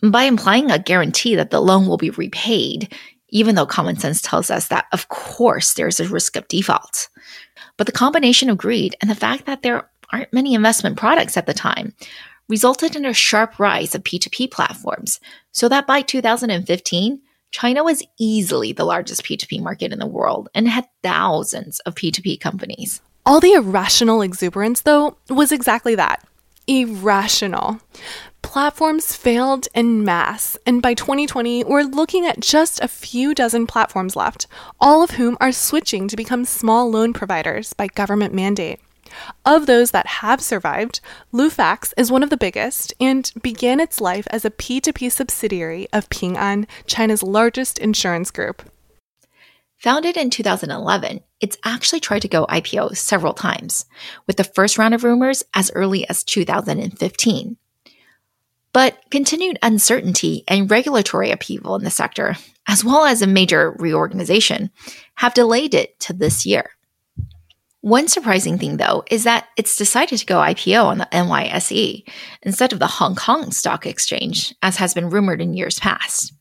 By 0.02 0.24
implying 0.24 0.72
a 0.72 0.80
guarantee 0.80 1.36
that 1.36 1.50
the 1.50 1.60
loan 1.60 1.86
will 1.86 1.98
be 1.98 2.12
repaid, 2.12 2.96
even 3.32 3.56
though 3.56 3.66
common 3.66 3.98
sense 3.98 4.22
tells 4.22 4.50
us 4.50 4.70
that, 4.70 4.86
of 4.94 5.10
course, 5.10 5.74
there's 5.74 6.00
a 6.00 6.08
risk 6.08 6.38
of 6.38 6.48
default. 6.48 7.10
But 7.76 7.86
the 7.86 7.92
combination 7.92 8.50
of 8.50 8.58
greed 8.58 8.96
and 9.02 9.12
the 9.12 9.16
fact 9.16 9.46
that 9.46 9.62
there 9.62 9.90
aren't 10.14 10.32
many 10.32 10.54
investment 10.54 10.96
products 10.96 11.36
at 11.36 11.48
the 11.48 11.54
time 11.54 11.94
resulted 12.48 12.96
in 12.96 13.06
a 13.06 13.14
sharp 13.14 13.60
rise 13.60 13.96
of 13.96 14.04
P2P 14.04 14.52
platforms, 14.52 15.20
so 15.52 15.68
that 15.70 15.88
by 15.88 16.02
2015, 16.02 17.22
China 17.52 17.84
was 17.84 18.04
easily 18.20 18.74
the 18.74 18.84
largest 18.84 19.24
P2P 19.24 19.62
market 19.62 19.94
in 19.94 20.00
the 20.00 20.06
world 20.06 20.50
and 20.54 20.68
had 20.68 20.88
thousands 21.04 21.80
of 21.82 21.96
P2P 21.96 22.40
companies. 22.40 23.02
All 23.26 23.40
the 23.40 23.54
irrational 23.54 24.22
exuberance, 24.22 24.82
though, 24.82 25.18
was 25.30 25.52
exactly 25.52 25.96
that 25.96 26.24
irrational. 26.68 27.80
Platforms 28.42 29.16
failed 29.16 29.68
en 29.74 30.04
masse, 30.04 30.58
and 30.66 30.82
by 30.82 30.94
2020, 30.94 31.64
we're 31.64 31.82
looking 31.82 32.26
at 32.26 32.40
just 32.40 32.80
a 32.82 32.88
few 32.88 33.34
dozen 33.34 33.66
platforms 33.66 34.16
left, 34.16 34.48
all 34.80 35.04
of 35.04 35.12
whom 35.12 35.38
are 35.42 35.52
switching 35.52 36.08
to 36.08 36.16
become 36.16 36.46
small 36.46 36.90
loan 36.90 37.12
providers 37.14 37.74
by 37.74 37.88
government 37.88 38.34
mandate. 38.34 38.80
Of 39.46 39.66
those 39.66 39.92
that 39.92 40.08
have 40.08 40.42
survived, 40.42 41.02
Lufax 41.34 41.94
is 41.98 42.12
one 42.12 42.24
of 42.24 42.30
the 42.30 42.38
biggest 42.38 42.94
and 43.00 43.32
began 43.42 43.80
its 43.80 44.02
life 44.02 44.28
as 44.32 44.46
a 44.46 44.52
P2P 44.52 45.12
subsidiary 45.12 45.88
of 45.94 46.10
Ping 46.10 46.38
An, 46.38 46.68
China's 46.88 47.24
largest 47.24 47.78
insurance 47.78 48.32
group. 48.32 48.64
Founded 49.80 50.18
in 50.18 50.30
2011, 50.30 51.20
it's 51.42 51.58
actually 51.64 52.00
tried 52.00 52.22
to 52.22 52.28
go 52.28 52.46
IPO 52.48 52.98
several 52.98 53.34
times, 53.34 53.86
with 54.26 54.38
the 54.38 54.44
first 54.44 54.78
round 54.78 54.94
of 54.94 55.04
rumors 55.04 55.44
as 55.54 55.72
early 55.76 56.08
as 56.10 56.24
2015. 56.24 57.58
But 58.74 58.98
continued 59.10 59.60
uncertainty 59.62 60.44
and 60.48 60.70
regulatory 60.70 61.32
upheaval 61.32 61.76
in 61.76 61.84
the 61.84 61.90
sector, 61.90 62.36
as 62.68 62.84
well 62.84 63.06
as 63.06 63.22
a 63.22 63.28
major 63.28 63.76
reorganization, 63.78 64.72
have 65.16 65.34
delayed 65.34 65.74
it 65.74 66.00
to 66.02 66.14
this 66.14 66.46
year. 66.46 66.72
One 67.86 68.08
surprising 68.08 68.58
thing, 68.58 68.78
though, 68.78 69.04
is 69.12 69.26
that 69.26 69.50
it's 69.58 69.78
decided 69.78 70.18
to 70.18 70.26
go 70.26 70.38
IPO 70.38 70.86
on 70.86 70.98
the 70.98 71.08
NYSE 71.12 72.04
instead 72.42 72.74
of 72.74 72.80
the 72.80 72.88
Hong 72.88 73.14
Kong 73.14 73.52
Stock 73.52 73.86
Exchange, 73.86 74.56
as 74.64 74.78
has 74.78 74.96
been 74.96 75.12
rumored 75.12 75.40
in 75.40 75.54
years 75.54 75.78
past. 75.78 76.34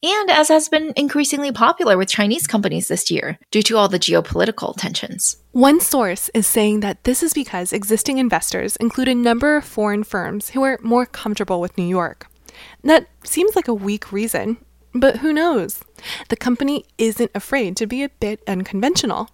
And 0.00 0.30
as 0.30 0.46
has 0.46 0.68
been 0.68 0.92
increasingly 0.94 1.50
popular 1.50 1.98
with 1.98 2.08
Chinese 2.08 2.46
companies 2.46 2.86
this 2.86 3.10
year 3.10 3.36
due 3.50 3.62
to 3.62 3.76
all 3.76 3.88
the 3.88 3.98
geopolitical 3.98 4.76
tensions. 4.76 5.38
One 5.50 5.80
source 5.80 6.30
is 6.34 6.46
saying 6.46 6.80
that 6.80 7.02
this 7.02 7.24
is 7.24 7.34
because 7.34 7.72
existing 7.72 8.18
investors 8.18 8.76
include 8.76 9.08
a 9.08 9.14
number 9.16 9.56
of 9.56 9.64
foreign 9.64 10.04
firms 10.04 10.50
who 10.50 10.62
are 10.62 10.78
more 10.84 11.04
comfortable 11.04 11.60
with 11.60 11.76
New 11.76 11.88
York. 11.88 12.28
That 12.84 13.08
seems 13.24 13.56
like 13.56 13.66
a 13.66 13.74
weak 13.74 14.12
reason, 14.12 14.56
but 14.94 15.16
who 15.16 15.32
knows? 15.32 15.82
The 16.28 16.36
company 16.36 16.84
isn't 16.96 17.32
afraid 17.34 17.76
to 17.78 17.88
be 17.88 18.04
a 18.04 18.08
bit 18.08 18.40
unconventional. 18.46 19.30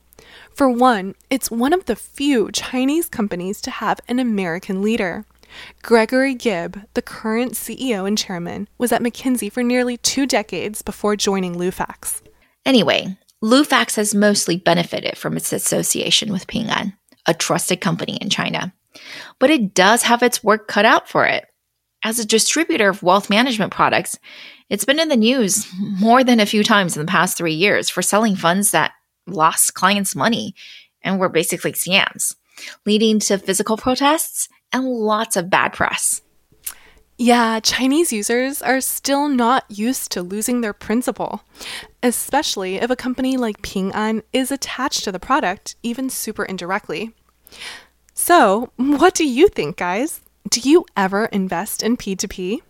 For 0.53 0.69
one, 0.69 1.15
it's 1.31 1.51
one 1.51 1.73
of 1.73 1.85
the 1.85 1.97
few 1.97 2.51
Chinese 2.51 3.09
companies 3.09 3.61
to 3.63 3.71
have 3.71 4.01
an 4.09 4.19
American 4.19 4.83
leader. 4.83 5.25
Gregory 5.83 6.35
Gibb, 6.35 6.83
the 6.95 7.03
current 7.03 7.53
CEO 7.53 8.07
and 8.07 8.19
chairman, 8.19 8.69
was 8.79 8.93
at 8.93 9.03
McKinsey 9.03 9.51
for 9.51 9.63
nearly 9.63 9.97
two 9.99 10.27
decades 10.27 10.83
before 10.83 11.17
joining 11.17 11.55
Lufax. 11.55 12.23
Anyway, 12.65 13.17
Lufax 13.43 13.97
has 13.97 14.15
mostly 14.15 14.57
benefited 14.57 15.17
from 15.17 15.37
its 15.37 15.53
association 15.53 16.33
with 16.33 16.47
Ping 16.47 16.69
An, 16.69 16.95
a 17.27 17.35
trusted 17.35 17.81
company 17.81 18.17
in 18.17 18.31
China. 18.31 18.73
But 19.39 19.51
it 19.51 19.75
does 19.75 20.03
have 20.05 20.23
its 20.23 20.43
work 20.43 20.69
cut 20.69 20.85
out 20.85 21.09
for 21.09 21.27
it. 21.27 21.47
As 22.03 22.19
a 22.19 22.27
distributor 22.27 22.89
of 22.89 23.03
wealth 23.03 23.31
management 23.31 23.73
products, 23.73 24.19
it's 24.69 24.85
been 24.85 24.99
in 24.99 25.09
the 25.09 25.17
news 25.17 25.67
more 25.79 26.25
than 26.25 26.41
a 26.41 26.47
few 26.47 26.65
times 26.65 26.97
in 26.97 27.05
the 27.05 27.11
past 27.11 27.37
three 27.37 27.55
years 27.55 27.89
for 27.89 28.03
selling 28.03 28.37
funds 28.37 28.71
that 28.71 28.93
lost 29.27 29.75
clients 29.75 30.17
money 30.17 30.55
and 31.03 31.19
were 31.19 31.29
basically 31.29 31.73
scams, 31.73 32.37
leading 32.85 33.19
to 33.21 33.39
physical 33.39 33.77
protests 33.77 34.49
and 34.73 34.85
lots 34.85 35.37
of 35.37 35.51
bad 35.51 35.73
press. 35.73 36.23
Yeah, 37.19 37.61
Chinese 37.61 38.13
users 38.13 38.61
are 38.61 38.81
still 38.83 39.29
not 39.29 39.65
used 39.71 40.13
to 40.13 40.23
losing 40.23 40.61
their 40.61 40.75
principal, 40.75 41.43
especially 42.03 42.77
if 42.77 42.91
a 42.91 42.97
company 42.97 43.39
like 43.39 43.63
Ping 43.63 43.91
An 43.95 44.23
is 44.35 44.51
attached 44.51 45.05
to 45.05 45.13
the 45.13 45.19
product, 45.19 45.77
even 45.83 46.11
super 46.11 46.45
indirectly. 46.45 47.15
So, 48.13 48.71
what 48.77 49.15
do 49.15 49.27
you 49.27 49.49
think, 49.49 49.79
guys? 49.79 50.21
Do 50.51 50.61
you 50.61 50.85
ever 50.95 51.27
invest 51.27 51.83
in 51.83 51.97
P2P? 51.97 52.61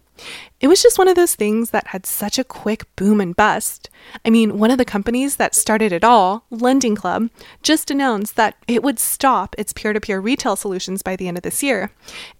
It 0.61 0.68
was 0.68 0.83
just 0.83 0.98
one 0.98 1.09
of 1.09 1.16
those 1.16 1.35
things 1.35 1.70
that 1.70 1.88
had 1.88 2.07
such 2.07 2.38
a 2.38 2.44
quick 2.44 2.85
boom 2.96 3.20
and 3.20 3.37
bust. 3.37 3.90
I 4.24 4.31
mean, 4.31 4.59
one 4.59 4.70
of 4.70 4.79
the 4.79 4.85
companies 4.85 5.37
that 5.37 5.55
started 5.55 5.92
it 5.92 6.05
all, 6.05 6.44
Lending 6.50 6.96
Club, 6.96 7.29
just 7.62 7.90
announced 7.90 8.37
that 8.37 8.57
it 8.66 8.83
would 8.83 8.98
stop 8.98 9.55
its 9.59 9.72
peer 9.72 9.92
to 9.92 10.00
peer 10.00 10.20
retail 10.20 10.57
solutions 10.57 11.02
by 11.02 11.16
the 11.16 11.29
end 11.29 11.37
of 11.37 11.42
this 11.42 11.62
year. 11.62 11.90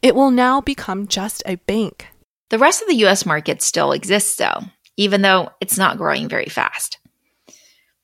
It 0.03 0.15
will 0.15 0.31
now 0.31 0.61
become 0.61 1.07
just 1.07 1.43
a 1.47 1.57
bank. 1.57 2.07
The 2.51 2.59
rest 2.59 2.81
of 2.81 2.89
the 2.89 3.05
US 3.07 3.27
market 3.27 3.61
still 3.61 3.93
exists, 3.93 4.37
though, 4.37 4.61
even 4.97 5.23
though 5.23 5.51
it's 5.61 5.77
not 5.77 5.99
growing 5.99 6.29
very 6.29 6.47
fast. 6.47 6.99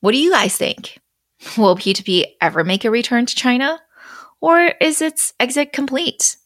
What 0.01 0.13
do 0.13 0.19
you 0.19 0.33
guys 0.33 0.57
think? 0.57 0.99
Will 1.57 1.77
P2P 1.77 2.25
ever 2.41 2.65
make 2.65 2.85
a 2.85 2.91
return 2.91 3.27
to 3.27 3.35
China? 3.35 3.81
Or 4.41 4.73
is 4.81 5.01
its 5.01 5.33
exit 5.39 5.73
complete? 5.73 6.37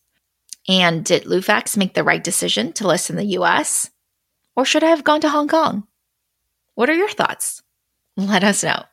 And 0.68 1.04
did 1.04 1.24
Lufax 1.24 1.76
make 1.76 1.94
the 1.94 2.02
right 2.02 2.22
decision 2.22 2.72
to 2.74 2.88
list 2.88 3.08
in 3.08 3.16
the 3.16 3.36
US? 3.38 3.90
Or 4.56 4.64
should 4.64 4.82
I 4.82 4.88
have 4.88 5.04
gone 5.04 5.20
to 5.20 5.28
Hong 5.28 5.48
Kong? 5.48 5.86
What 6.74 6.90
are 6.90 6.94
your 6.94 7.08
thoughts? 7.08 7.62
Let 8.16 8.42
us 8.42 8.64
know. 8.64 8.84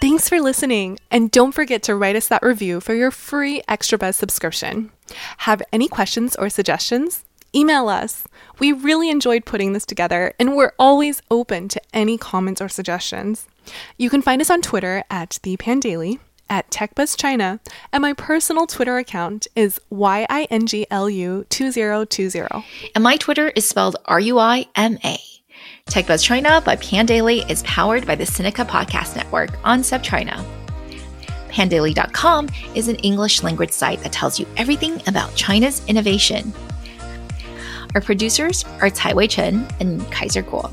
Thanks 0.00 0.28
for 0.28 0.40
listening, 0.40 0.98
and 1.10 1.30
don't 1.30 1.52
forget 1.52 1.82
to 1.84 1.96
write 1.96 2.14
us 2.14 2.28
that 2.28 2.42
review 2.42 2.80
for 2.80 2.94
your 2.94 3.10
free 3.10 3.62
Extra 3.66 3.98
Buzz 3.98 4.14
subscription. 4.14 4.92
Have 5.38 5.62
any 5.72 5.88
questions 5.88 6.36
or 6.36 6.48
suggestions? 6.48 7.24
Email 7.54 7.88
us. 7.88 8.24
We 8.58 8.72
really 8.72 9.10
enjoyed 9.10 9.46
putting 9.46 9.72
this 9.72 9.86
together, 9.86 10.32
and 10.38 10.54
we're 10.54 10.74
always 10.78 11.22
open 11.30 11.68
to 11.68 11.82
any 11.92 12.18
comments 12.18 12.60
or 12.60 12.68
suggestions. 12.68 13.48
You 13.96 14.10
can 14.10 14.22
find 14.22 14.40
us 14.40 14.50
on 14.50 14.62
Twitter 14.62 15.04
at 15.10 15.38
the 15.42 15.56
Pandaily, 15.56 16.20
at 16.48 16.70
TechBuzzChina, 16.70 17.58
and 17.92 18.02
my 18.02 18.12
personal 18.12 18.66
Twitter 18.66 18.98
account 18.98 19.46
is 19.56 19.80
YINGLU2020. 19.90 22.64
And 22.94 23.04
my 23.04 23.16
Twitter 23.16 23.48
is 23.48 23.68
spelled 23.68 23.96
R 24.04 24.20
U 24.20 24.38
I 24.38 24.66
M 24.76 24.98
A. 25.04 25.18
TechBuzz 25.86 26.24
China 26.24 26.60
by 26.64 26.76
Pandaily 26.76 27.48
is 27.50 27.62
powered 27.62 28.06
by 28.06 28.14
the 28.14 28.24
Sinica 28.24 28.66
Podcast 28.66 29.16
Network 29.16 29.50
on 29.64 29.80
SupChina. 29.80 30.44
Pandaily.com 31.48 32.48
is 32.74 32.88
an 32.88 32.96
English 32.96 33.42
language 33.42 33.70
site 33.70 34.02
that 34.02 34.12
tells 34.12 34.38
you 34.38 34.46
everything 34.56 35.00
about 35.06 35.34
China's 35.36 35.84
innovation. 35.86 36.52
Our 37.94 38.00
producers 38.00 38.64
are 38.80 38.90
Tai 38.90 39.14
Wei 39.14 39.26
Chen 39.26 39.66
and 39.80 40.02
Kaiser 40.12 40.42
Kuo. 40.42 40.72